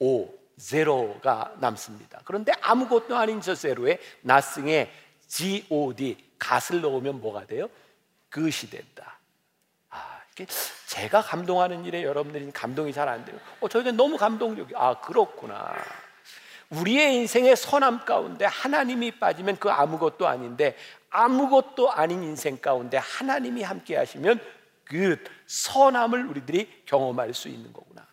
[0.00, 2.20] O, 제로가 남습니다.
[2.24, 4.90] 그런데 아무것도 아닌 저 제로에 nothing에
[5.28, 7.68] God, 갓을 넣으면 뭐가 돼요?
[8.30, 9.18] 그것이 된다.
[9.90, 10.46] 아, 이게
[10.86, 13.38] 제가 감동하는 일에 여러분들이 감동이 잘 안 돼요.
[13.60, 14.74] 어, 저에게 너무 감동적이.
[14.76, 15.74] 아, 그렇구나.
[16.70, 20.76] 우리의 인생의 선함 가운데 하나님이 빠지면 그 아무것도 아닌데
[21.10, 24.40] 아무것도 아닌 인생 가운데 하나님이 함께 하시면
[24.84, 28.06] 그 선함을 우리들이 경험할 수 있는 거구나.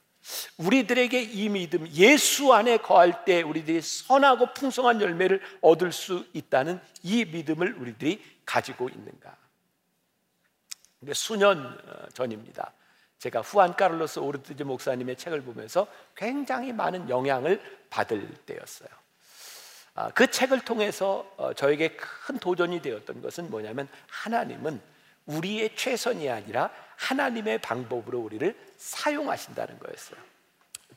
[0.57, 7.25] 우리들에게 이 믿음, 예수 안에 거할 때 우리들이 선하고 풍성한 열매를 얻을 수 있다는 이
[7.25, 9.37] 믿음을 우리들이 가지고 있는가.
[11.13, 12.73] 수년 어, 전입니다.
[13.19, 18.89] 제가 후안 카를로스 오르티즈 목사님의 책을 보면서 굉장히 많은 영향을 받을 때였어요.
[19.95, 24.81] 아, 그 책을 통해서 어, 저에게 큰 도전이 되었던 것은 뭐냐면 하나님은
[25.25, 30.19] 우리의 최선이 아니라 하나님의 방법으로 우리를 사용하신다는 거였어요.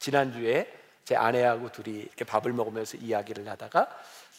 [0.00, 0.72] 지난주에
[1.04, 3.88] 제 아내하고 둘이 이렇게 밥을 먹으면서 이야기를 하다가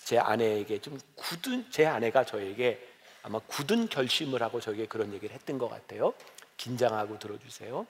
[0.04, 2.86] 제 아내에게 좀 굳은 제 아내가 저에게
[3.24, 6.13] 아마 굳은 결심을 하고 저에게 그런 얘기를 했던 것 같아요.
[6.58, 7.88] 긴장하고 들어주세요.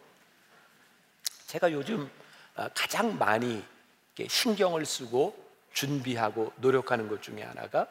[1.47, 2.09] 제가 요즘
[2.55, 3.63] 아, 가장 많이
[4.27, 7.87] 신경을 쓰고 준비하고 노력하는 것 중에 하나가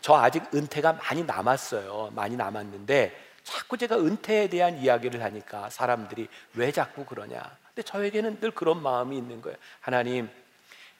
[0.00, 2.12] 저 아직 은퇴가 많이 남았어요.
[2.14, 7.42] 많이 남았는데 자꾸 제가 은퇴에 대한 이야기를 하니까 사람들이 왜 자꾸 그러냐.
[7.74, 9.56] 근데 저에게는 늘 그런 마음이 있는 거예요.
[9.80, 10.30] 하나님,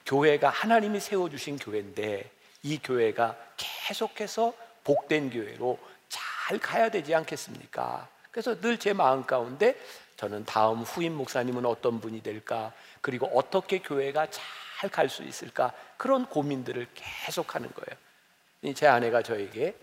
[0.05, 2.29] 교회가 하나님이 세워주신 교회인데
[2.63, 8.07] 이 교회가 계속해서 복된 교회로 잘 가야 되지 않겠습니까?
[8.31, 9.79] 그래서 늘 제 마음 가운데
[10.17, 12.73] 저는 다음 후임 목사님은 어떤 분이 될까?
[13.01, 14.43] 그리고 어떻게 교회가 잘
[14.89, 15.73] 갈 수 있을까?
[15.97, 18.73] 그런 고민들을 계속 하는 거예요.
[18.75, 19.75] 제 아내가 저에게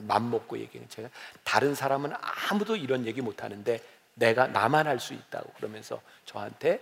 [0.00, 1.08] 맘 먹고 얘기는 제가
[1.44, 2.12] 다른 사람은
[2.50, 3.80] 아무도 이런 얘기 못 하는데
[4.14, 6.80] 내가 나만 할 수 있다고 그러면서 저한테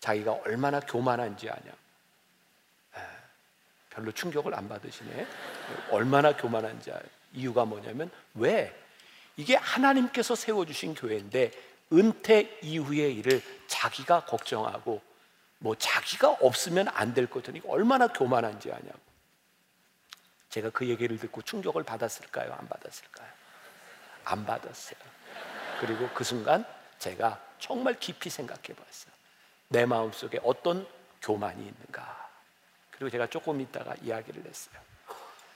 [0.00, 1.72] 자기가 얼마나 교만한지 아냐.
[3.90, 5.26] 별로 충격을 안 받으시네.
[5.90, 6.92] 얼마나 교만한지
[7.32, 8.74] 이유가 뭐냐면 왜
[9.36, 11.52] 이게 하나님께서 세워주신 교회인데
[11.92, 15.00] 은퇴 이후의 일을 자기가 걱정하고
[15.64, 18.98] 뭐 자기가 없으면 안 될 것은 이거 얼마나 교만한지 아냐고.
[20.50, 22.52] 제가 그 얘기를 듣고 충격을 받았을까요?
[22.52, 23.28] 안 받았을까요?
[24.24, 24.98] 안 받았어요.
[25.80, 26.66] 그리고 그 순간
[26.98, 29.14] 제가 정말 깊이 생각해 봤어요.
[29.68, 30.86] 내 마음속에 어떤
[31.22, 32.28] 교만이 있는가.
[32.90, 34.78] 그리고 제가 조금 있다가 이야기를 했어요.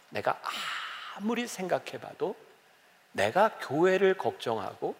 [0.08, 0.40] 내가
[1.16, 2.34] 아무리 생각해 봐도
[3.12, 4.96] 내가 교회를 걱정하고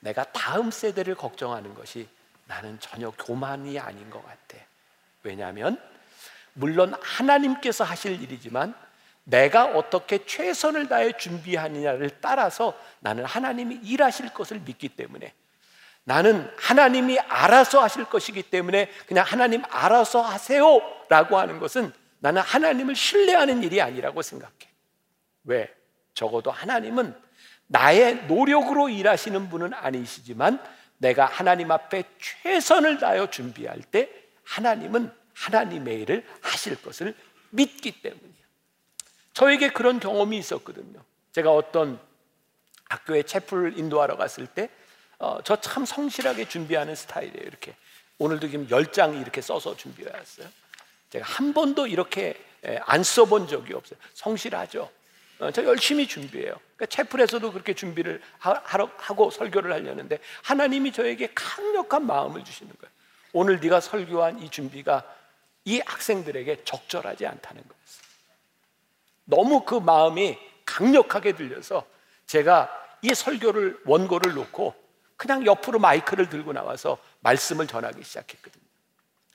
[0.00, 2.08] 내가 다음 세대를 걱정하는 것이
[2.48, 4.58] 나는 전혀 교만이 아닌 것 같아.
[5.22, 5.80] 왜냐하면
[6.54, 8.74] 물론 하나님께서 하실 일이지만
[9.24, 15.34] 내가 어떻게 최선을 다해 준비하느냐를 따라서 나는 하나님이 일하실 것을 믿기 때문에
[16.04, 20.80] 나는 하나님이 알아서 하실 것이기 때문에 그냥 하나님 알아서 하세요
[21.10, 24.54] 라고 하는 것은 나는 하나님을 신뢰하는 일이 아니라고 생각해.
[25.44, 25.72] 왜?
[26.14, 27.14] 적어도 하나님은
[27.66, 30.58] 나의 노력으로 일하시는 분은 아니시지만
[30.98, 34.10] 내가 하나님 앞에 최선을 다하여 준비할 때
[34.44, 37.14] 하나님은 하나님의 일을 하실 것을
[37.50, 38.34] 믿기 때문이에요.
[39.32, 41.02] 저에게 그런 경험이 있었거든요.
[41.32, 42.00] 제가 어떤
[42.88, 44.68] 학교에 채플을 인도하러 갔을 때,
[45.18, 47.46] 어, 저 참 성실하게 준비하는 스타일이에요.
[47.46, 47.76] 이렇게
[48.18, 50.48] 오늘도 지금 열장 이렇게 써서 준비해 왔어요.
[51.10, 52.42] 제가 한 번도 이렇게
[52.82, 53.98] 안 써본 적이 없어요.
[54.14, 54.90] 성실하죠.
[55.40, 56.54] 어, 저 열심히 준비해요.
[56.76, 62.92] 그러니까 채플에서도 그렇게 준비를 하고 설교를 하려는데 하나님이 저에게 강력한 마음을 주시는 거예요.
[63.32, 65.04] 오늘 네가 설교한 이 준비가
[65.64, 68.08] 이 학생들에게 적절하지 않다는 거였어요.
[69.24, 71.86] 너무 그 마음이 강력하게 들려서
[72.26, 72.70] 제가
[73.02, 74.74] 이 설교를 원고를 놓고
[75.16, 78.64] 그냥 옆으로 마이크를 들고 나와서 말씀을 전하기 시작했거든요.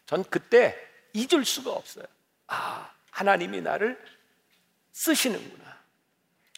[0.06, 0.76] 전 그때
[1.14, 2.06] 잊을 수가 없어요.
[2.48, 4.02] 아, 하나님이 나를
[4.92, 5.73] 쓰시는구나.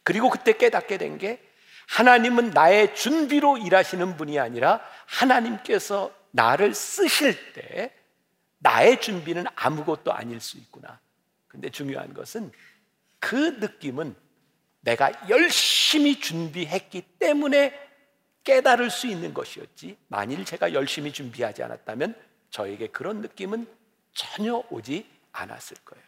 [0.05, 1.41] 그리고 그때 깨닫게 된 게
[1.87, 7.93] 하나님은 나의 준비로 일하시는 분이 아니라 하나님께서 나를 쓰실 때
[8.59, 10.99] 나의 준비는 아무것도 아닐 수 있구나.
[11.47, 12.51] 근데 중요한 것은
[13.19, 14.15] 그 느낌은
[14.81, 17.79] 내가 열심히 준비했기 때문에
[18.43, 22.15] 깨달을 수 있는 것이었지 만일 제가 열심히 준비하지 않았다면
[22.49, 23.67] 저에게 그런 느낌은
[24.13, 26.05] 전혀 오지 않았을 거예요.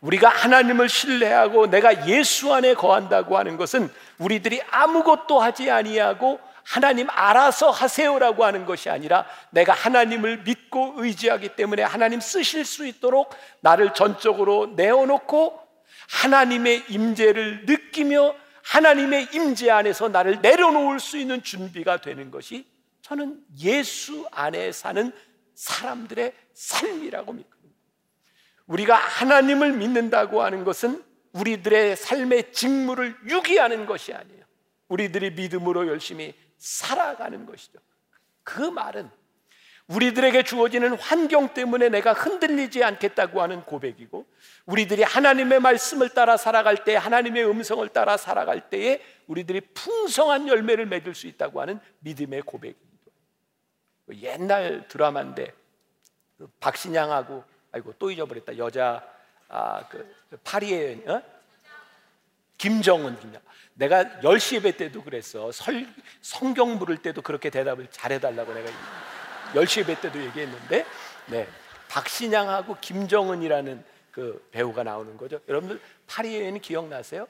[0.00, 7.70] 우리가 하나님을 신뢰하고 내가 예수 안에 거한다고 하는 것은 우리들이 아무것도 하지 아니하고 하나님 알아서
[7.70, 14.68] 하세요라고 하는 것이 아니라 내가 하나님을 믿고 의지하기 때문에 하나님 쓰실 수 있도록 나를 전적으로
[14.76, 15.60] 내어놓고
[16.08, 22.66] 하나님의 임재를 느끼며 하나님의 임재 안에서 나를 내려놓을 수 있는 준비가 되는 것이
[23.02, 25.12] 저는 예수 안에 사는
[25.54, 27.59] 사람들의 삶이라고 믿거든요.
[28.70, 31.02] 우리가 하나님을 믿는다고 하는 것은
[31.32, 34.44] 우리들의 삶의 직무를 유기하는 것이 아니에요.
[34.88, 37.78] 우리들이 믿음으로 열심히 살아가는 것이죠.
[38.44, 39.10] 그 말은
[39.88, 44.24] 우리들에게 주어지는 환경 때문에 내가 흔들리지 않겠다고 하는 고백이고
[44.66, 51.16] 우리들이 하나님의 말씀을 따라 살아갈 때 하나님의 음성을 따라 살아갈 때에 우리들이 풍성한 열매를 맺을
[51.16, 52.86] 수 있다고 하는 믿음의 고백입니다.
[54.22, 55.52] 옛날 드라마인데
[56.38, 59.06] 그 박신양하고 아이고 또 잊어버렸다 여자
[59.48, 59.84] 아
[60.30, 61.22] 그 파리의 어?
[62.56, 63.42] 김정은 김정.
[63.74, 65.50] 내가 10시 예배 때도 그랬어.
[65.50, 65.86] 설,
[66.20, 68.70] 성경 물을 때도 그렇게 대답을 잘해 달라고 내가
[69.54, 70.84] 10시 예배 때도 얘기했는데,
[71.28, 71.48] 네.
[71.88, 75.40] 박신양하고 김정은이라는 그 배우가 나오는 거죠.
[75.48, 77.26] 여러분들 파리의 여인 기억나세요?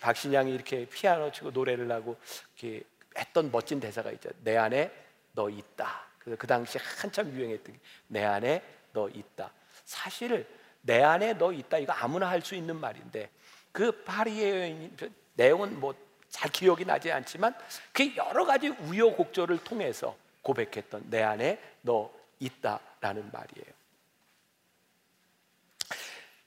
[0.00, 2.16] 박신양이 이렇게 피아노 치고 노래를 하고
[2.56, 2.82] 이렇게
[3.16, 4.30] 했던 멋진 대사가 있죠.
[4.40, 4.90] 내 안에
[5.32, 6.06] 너 있다.
[6.18, 9.52] 그래서 그 당시 한참 유행했던 게내 안에 너 있다.
[9.84, 10.46] 사실
[10.80, 13.30] 내 안에 너 있다 이거 아무나 할 수 있는 말인데
[13.72, 14.96] 그 파리의 여인
[15.34, 15.94] 내용은 뭐
[16.32, 17.54] 잘 기억이 나지 않지만
[17.92, 23.66] 그 여러 가지 우여곡절을 통해서 고백했던 내 안에 너 있다라는 말이에요.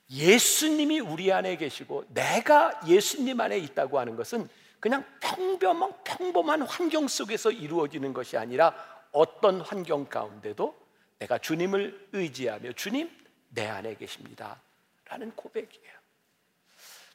[0.10, 7.52] 예수님이 우리 안에 계시고 내가 예수님 안에 있다고 하는 것은 그냥 평범한 평범한 환경 속에서
[7.52, 8.76] 이루어지는 것이 아니라
[9.12, 10.76] 어떤 환경 가운데도
[11.20, 13.10] 내가 주님을 의지하며 주님
[13.50, 14.60] 내 안에 계십니다
[15.06, 15.96] 라는 고백이에요.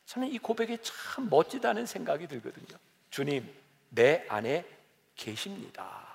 [0.07, 2.79] 저는 이 고백이 참 멋지다는 생각이 들거든요.
[3.11, 3.49] 주님,
[3.91, 4.65] 내 안에
[5.15, 6.07] 계십니다.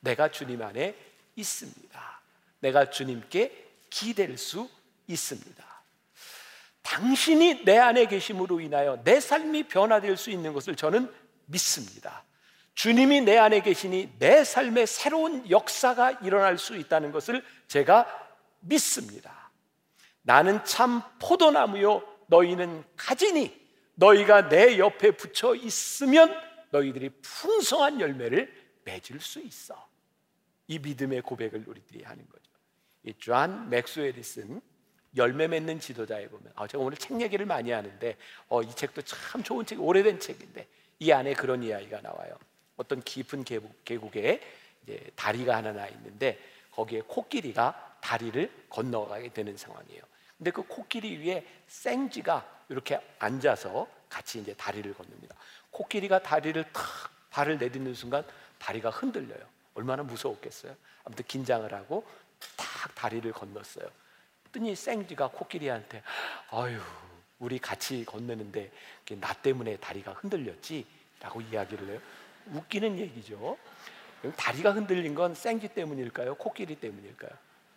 [0.00, 0.94] 내가 주님 안에
[1.36, 2.20] 있습니다.
[2.60, 4.68] 내가 주님께 기댈 수
[5.06, 5.64] 있습니다.
[6.82, 11.12] 당신이 내 안에 계심으로 인하여 내 삶이 변화될 수 있는 것을 저는
[11.46, 12.24] 믿습니다.
[12.74, 18.06] 주님이 내 안에 계시니 내 삶에 새로운 역사가 일어날 수 있다는 것을 제가
[18.60, 19.41] 믿습니다.
[20.22, 23.60] 나는 참 포도나무요 너희는 가지니
[23.94, 26.34] 너희가 내 옆에 붙여 있으면
[26.70, 28.52] 너희들이 풍성한 열매를
[28.84, 29.88] 맺을 수 있어.
[30.68, 32.50] 이 믿음의 고백을 우리들이 하는 거죠.
[33.04, 34.62] 이존 맥스웰이 쓴
[35.16, 38.16] 열매 맺는 지도자에 보면 아, 제가 오늘 책 얘기를 많이 하는데
[38.48, 40.66] 어, 이 책도 참 좋은 책, 오래된 책인데
[41.00, 42.38] 이 안에 그런 이야기가 나와요.
[42.76, 44.40] 어떤 깊은 계곡, 계곡에
[45.14, 46.38] 다리가 하나 나 있는데
[46.70, 50.02] 거기에 코끼리가 다리를 건너가게 되는 상황이에요.
[50.42, 55.36] 근데 그 코끼리 위에 생쥐가 이렇게 앉아서 같이 이제 다리를 건넙니다.
[55.70, 56.84] 코끼리가 다리를 탁
[57.30, 58.24] 발을 내딛는 순간
[58.58, 59.40] 다리가 흔들려요.
[59.74, 60.74] 얼마나 무서웠겠어요.
[61.04, 62.04] 아무튼 긴장을 하고
[62.56, 63.88] 탁 다리를 건넜어요.
[64.42, 66.02] 그랬더니 생쥐가 코끼리한테
[66.50, 66.80] 아유
[67.38, 68.72] 우리 같이 건너는데
[69.20, 70.84] 나 때문에 다리가 흔들렸지
[71.20, 72.00] 라고 이야기를 해요.
[72.52, 73.56] 웃기는 얘기죠.
[74.36, 76.34] 다리가 흔들린 건 생쥐 때문일까요?
[76.34, 77.30] 코끼리 때문일까요?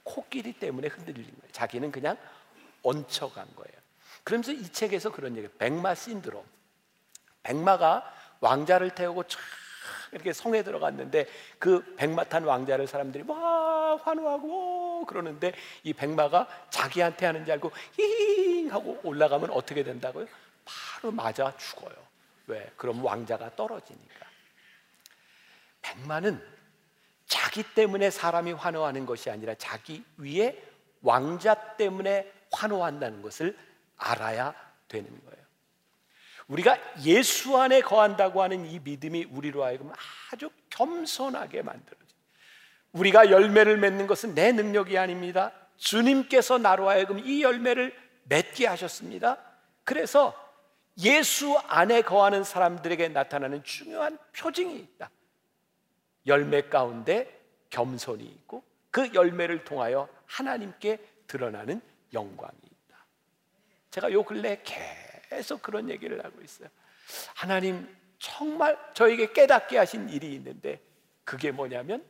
[0.03, 1.51] 코끼리 때문에 흔들린 거예요.
[1.51, 2.17] 자기는 그냥
[2.85, 3.75] 얹혀간 거예요.
[4.23, 6.43] 그러면서 이 책에서 그런 얘기, 백마 신드롬.
[7.43, 9.39] 백마가 왕자를 태우고 쫙
[10.11, 11.27] 이렇게 성에 들어갔는데
[11.59, 18.71] 그 백마 탄 왕자를 사람들이 막 환호하고 그러는데 이 백마가 자기한테 하는 줄 알고 힝
[18.71, 20.25] 하고 올라가면 어떻게 된다고요?
[20.63, 21.95] 바로 맞아 죽어요.
[22.47, 22.71] 왜?
[22.77, 24.25] 그럼 왕자가 떨어지니까.
[25.81, 26.41] 백마는
[27.27, 30.63] 자기 때문에 사람이 환호하는 것이 아니라 자기 위에
[31.01, 33.57] 왕자 때문에 환호한다는 것을
[33.97, 34.53] 알아야
[34.87, 35.45] 되는 거예요.
[36.47, 39.91] 우리가 예수 안에 거한다고 하는 이 믿음이 우리로 하여금
[40.31, 42.05] 아주 겸손하게 만들어져.
[42.91, 45.51] 우리가 열매를 맺는 것은 내 능력이 아닙니다.
[45.77, 49.37] 주님께서 나로 하여금 이 열매를 맺게 하셨습니다.
[49.83, 50.33] 그래서
[50.99, 55.09] 예수 안에 거하는 사람들에게 나타나는 중요한 표징이 있다.
[56.27, 61.81] 열매 가운데 겸손이 있고 그 열매를 통하여 하나님께 드러나는
[62.15, 63.05] 영광이 있다.
[63.91, 66.67] 제가 요 근래 계속 그런 얘기를 하고 있어요.
[67.35, 67.87] 하나님
[68.17, 70.81] 정말 저에게 깨닫게 하신 일이 있는데
[71.23, 72.03] 그게 뭐냐면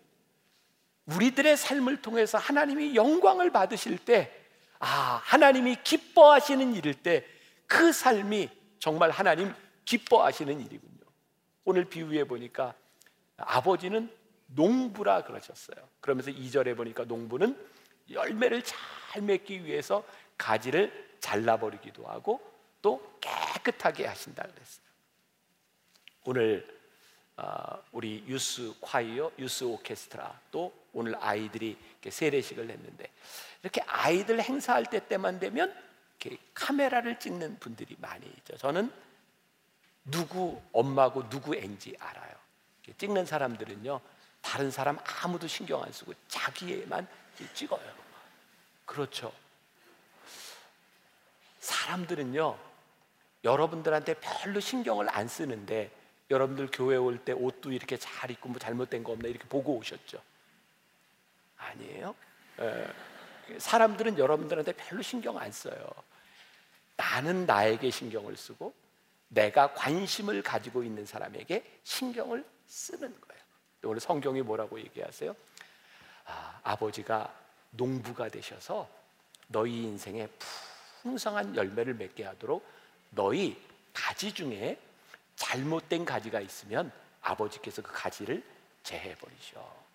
[1.07, 4.31] 우리들의 삶을 통해서 하나님이 영광을 받으실 때
[4.79, 7.35] 아, 하나님이 기뻐하시는 일일 때
[7.67, 8.49] 그 삶이
[8.79, 9.53] 정말 하나님
[9.85, 11.05] 기뻐하시는 일이군요.
[11.63, 12.75] 오늘 비유해 보니까
[13.37, 14.11] 아버지는
[14.47, 15.77] 농부라 그러셨어요.
[15.99, 17.57] 그러면서 2절에 보니까 농부는
[18.11, 18.77] 열매를 잘
[19.21, 20.03] 맺기 위해서
[20.37, 22.39] 가지를 잘라버리기도 하고
[22.81, 24.85] 또 깨끗하게 하신다 그랬어요.
[26.25, 26.75] 오늘
[27.37, 33.11] 어, 우리 유스 콰이어, 유스 오케스트라 또 오늘 아이들이 세례식을 했는데
[33.61, 35.73] 이렇게 아이들 행사할 때 때만 되면
[36.53, 38.57] 카메라를 찍는 분들이 많이 있죠.
[38.57, 38.91] 저는
[40.05, 42.33] 누구 엄마고 누구 앤지 알아요.
[42.97, 43.99] 찍는 사람들은요
[44.41, 47.07] 다른 사람 아무도 신경 안 쓰고 자기에만
[47.53, 48.04] 찍어요.
[48.85, 49.31] 그렇죠.
[51.59, 52.57] 사람들은요
[53.43, 55.91] 여러분들한테 별로 신경을 안 쓰는데
[56.29, 60.21] 여러분들 교회 올 때 옷도 이렇게 잘 입고 뭐 잘못된 거 없나 이렇게 보고 오셨죠?
[61.57, 62.15] 아니에요?
[62.59, 62.87] 에,
[63.59, 65.87] 사람들은 여러분들한테 별로 신경 안 써요.
[66.97, 68.73] 나는 나에게 신경을 쓰고
[69.27, 73.43] 내가 관심을 가지고 있는 사람에게 신경을 쓰는 거예요.
[73.83, 75.35] 오늘 성경이 뭐라고 얘기하세요?
[76.25, 77.31] 아, 아버지가
[77.77, 78.87] 농부가 되셔서
[79.47, 80.27] 너희 인생에
[81.01, 82.65] 풍성한 열매를 맺게 하도록
[83.11, 83.61] 너희
[83.93, 84.77] 가지 중에
[85.35, 88.43] 잘못된 가지가 있으면 아버지께서 그 가지를
[88.83, 89.85] 제해 버리셔.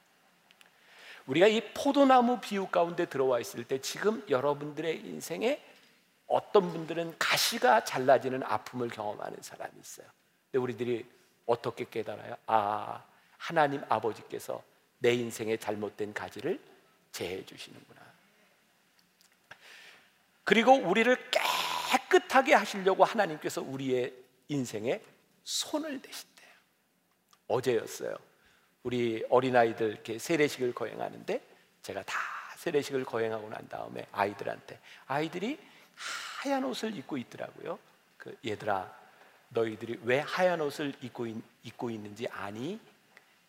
[1.27, 5.63] 우리가 이 포도나무 비유 가운데 들어와 있을 때 지금 여러분들의 인생에
[6.27, 10.07] 어떤 분들은 가시가 잘라지는 아픔을 경험하는 사람이 있어요.
[10.51, 11.07] 근데 우리들이
[11.47, 12.37] 어떻게 깨달아요?
[12.47, 13.05] 아,
[13.37, 14.63] 하나님 아버지께서
[14.99, 16.61] 내 인생의 잘못된 가지를
[17.13, 18.01] 제해 주시는구나.
[20.45, 24.13] 그리고 우리를 깨끗하게 하시려고 하나님께서 우리의
[24.49, 25.01] 인생에
[25.45, 26.49] 손을 대신대요.
[27.47, 28.17] 어제였어요.
[28.83, 31.41] 우리 어린아이들 이렇게 세례식을 거행하는데
[31.83, 32.19] 제가 다
[32.57, 35.59] 세례식을 거행하고 난 다음에 아이들한테 아이들이
[36.41, 37.79] 하얀 옷을 입고 있더라고요.
[38.17, 39.01] 그 얘들아
[39.51, 42.81] 너희들이 왜 하얀 옷을 입고, 있, 있는지 아니?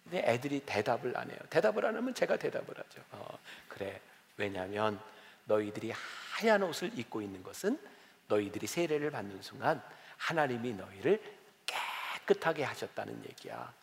[0.04, 1.40] 근데 애들이 대답을 안 해요.
[1.50, 3.02] 대답을 안 하면 제가 대답을 하죠.
[3.12, 3.38] 어,
[3.68, 4.00] 그래.
[4.38, 5.00] 왜냐하면
[5.46, 5.94] 너희들이
[6.32, 7.80] 하얀 옷을 입고 있는 것은
[8.28, 9.82] 너희들이 세례를 받는 순간
[10.18, 11.22] 하나님이 너희를
[11.66, 13.74] 깨끗하게 하셨다는 얘기야.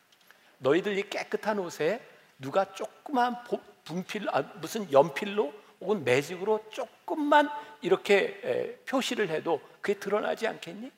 [0.58, 2.00] 너희들 이 깨끗한 옷에
[2.38, 3.36] 누가 조그만
[3.84, 7.48] 분필 아, 무슨 연필로 혹은 매직으로 조금만
[7.80, 10.90] 이렇게 표시를 해도 그게 드러나지 않겠니?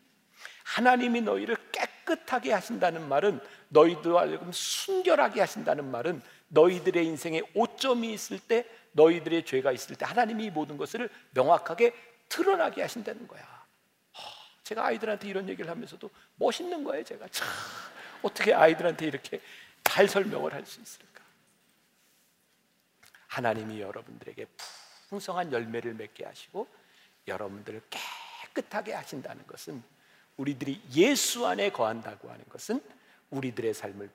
[0.70, 3.40] 하나님이 너희를 깨끗하게 하신다는 말은
[3.70, 10.44] 너희들 알금 순결하게 하신다는 말은 너희들의 인생에 오점이 있을 때 너희들의 죄가 있을 때 하나님이
[10.44, 11.92] 이 모든 것을 명확하게
[12.28, 13.42] 드러나게 하신다는 거야.
[14.62, 17.02] 제가 아이들한테 이런 얘기를 하면서도 멋있는 거예요.
[17.02, 17.48] 제가 참
[18.22, 19.40] 어떻게 아이들한테 이렇게
[19.82, 21.24] 잘 설명을 할 수 있을까?
[23.26, 24.46] 하나님이 여러분들에게
[25.08, 26.68] 풍성한 열매를 맺게 하시고
[27.26, 29.82] 여러분들을 깨끗하게 하신다는 것은
[30.40, 32.82] 우리들이 예수 안에 거한다고 하는 것은
[33.28, 34.08] 우리들의 삶을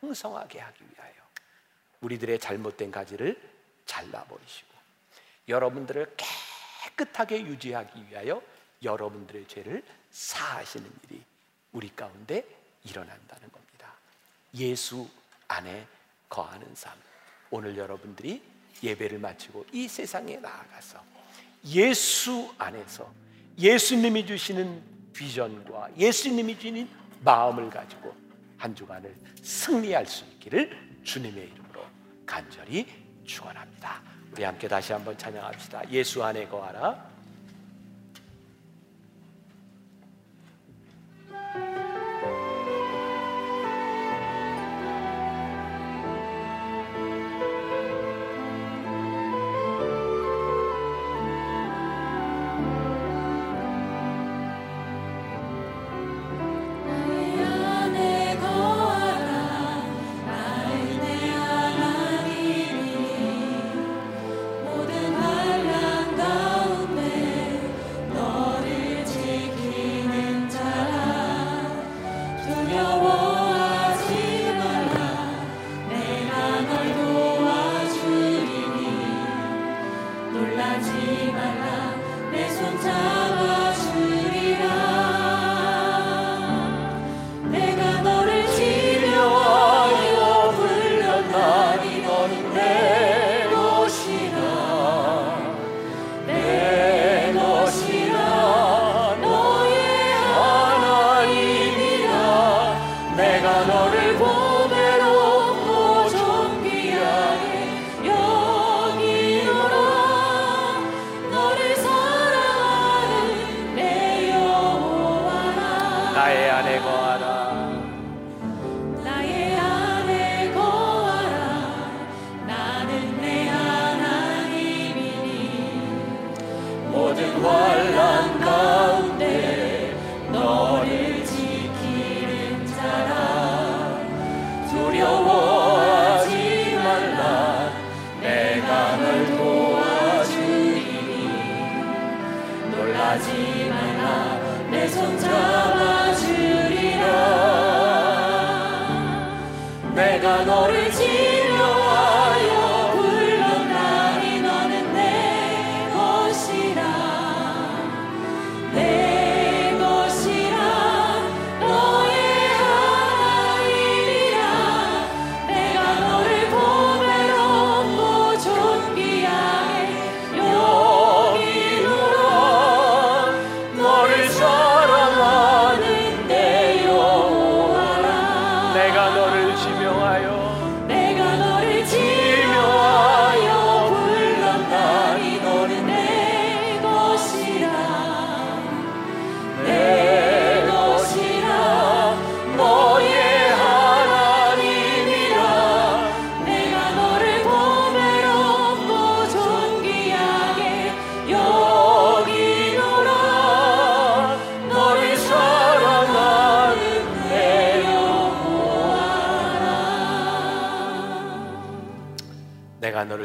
[0.00, 1.12] 풍성하게 하기 위하여
[2.02, 3.36] 우리들의 잘못된 가지를
[3.84, 4.68] 잘라버리시고
[5.48, 6.14] 여러분들을
[6.84, 8.40] 깨끗하게 유지하기 위하여
[8.80, 11.22] 여러분들의 죄를 사하시는 일이
[11.72, 12.46] 우리 가운데
[12.84, 13.92] 일어난다는 겁니다.
[14.54, 15.08] 예수
[15.48, 15.84] 안에
[16.28, 16.96] 거하는 삶.
[17.50, 18.40] 오늘 여러분들이
[18.84, 21.02] 예배를 마치고 이 세상에 나아가서
[21.66, 23.12] 예수 안에서
[23.58, 26.88] 예수님이 주시는 비전과 예수님이 주는
[27.20, 28.14] 마음을 가지고
[28.58, 31.82] 한 주간을 승리할 수 있기를 주님의 이름으로
[32.24, 32.86] 간절히
[33.24, 34.02] 축원합니다.
[34.32, 35.90] 우리 함께 다시 한번 찬양합시다.
[35.90, 37.15] 예수 안에 거하라.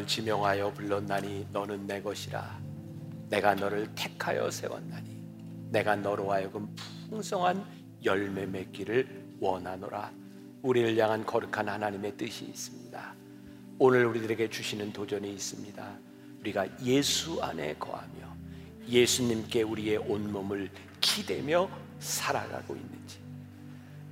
[0.01, 2.59] 너를 지명하여 불렀나니 너는 내 것이라.
[3.29, 5.17] 내가 너를 택하여 세웠나니
[5.69, 6.75] 내가 너로 하여금
[7.09, 7.63] 풍성한
[8.03, 10.11] 열매 맺기를 원하노라.
[10.63, 13.15] 우리를 향한 거룩한 하나님의 뜻이 있습니다.
[13.79, 15.99] 오늘 우리들에게 주시는 도전이 있습니다.
[16.41, 18.35] 우리가 예수 안에 거하며
[18.87, 23.19] 예수님께 우리의 온몸을 기대며 살아가고 있는지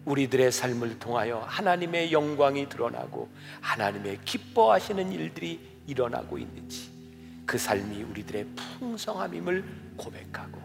[0.05, 3.29] 우리들의 삶을 통하여 하나님의 영광이 드러나고
[3.61, 6.91] 하나님의 기뻐하시는 일들이 일어나고 있는지
[7.45, 8.45] 그 삶이 우리들의
[8.79, 9.63] 풍성함임을
[9.97, 10.61] 고백하고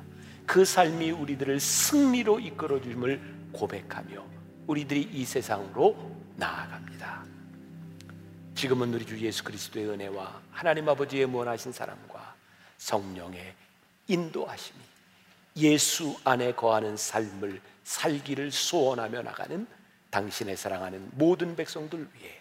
[0.46, 3.20] 그 삶이 우리들을 승리로 이끌어 줌을
[3.52, 4.24] 고백하며
[4.66, 5.96] 우리들이 이 세상으로
[6.36, 7.24] 나아갑니다.
[8.54, 12.34] 지금은 우리 주 예수 그리스도의 은혜와 하나님 아버지의 무한하신 사랑과
[12.78, 13.54] 성령의
[14.06, 14.78] 인도하심이
[15.56, 19.66] 예수 안에 거하는 삶을 살기를 소원하며 나가는
[20.10, 22.40] 당신의 사랑하는 모든 백성들 위해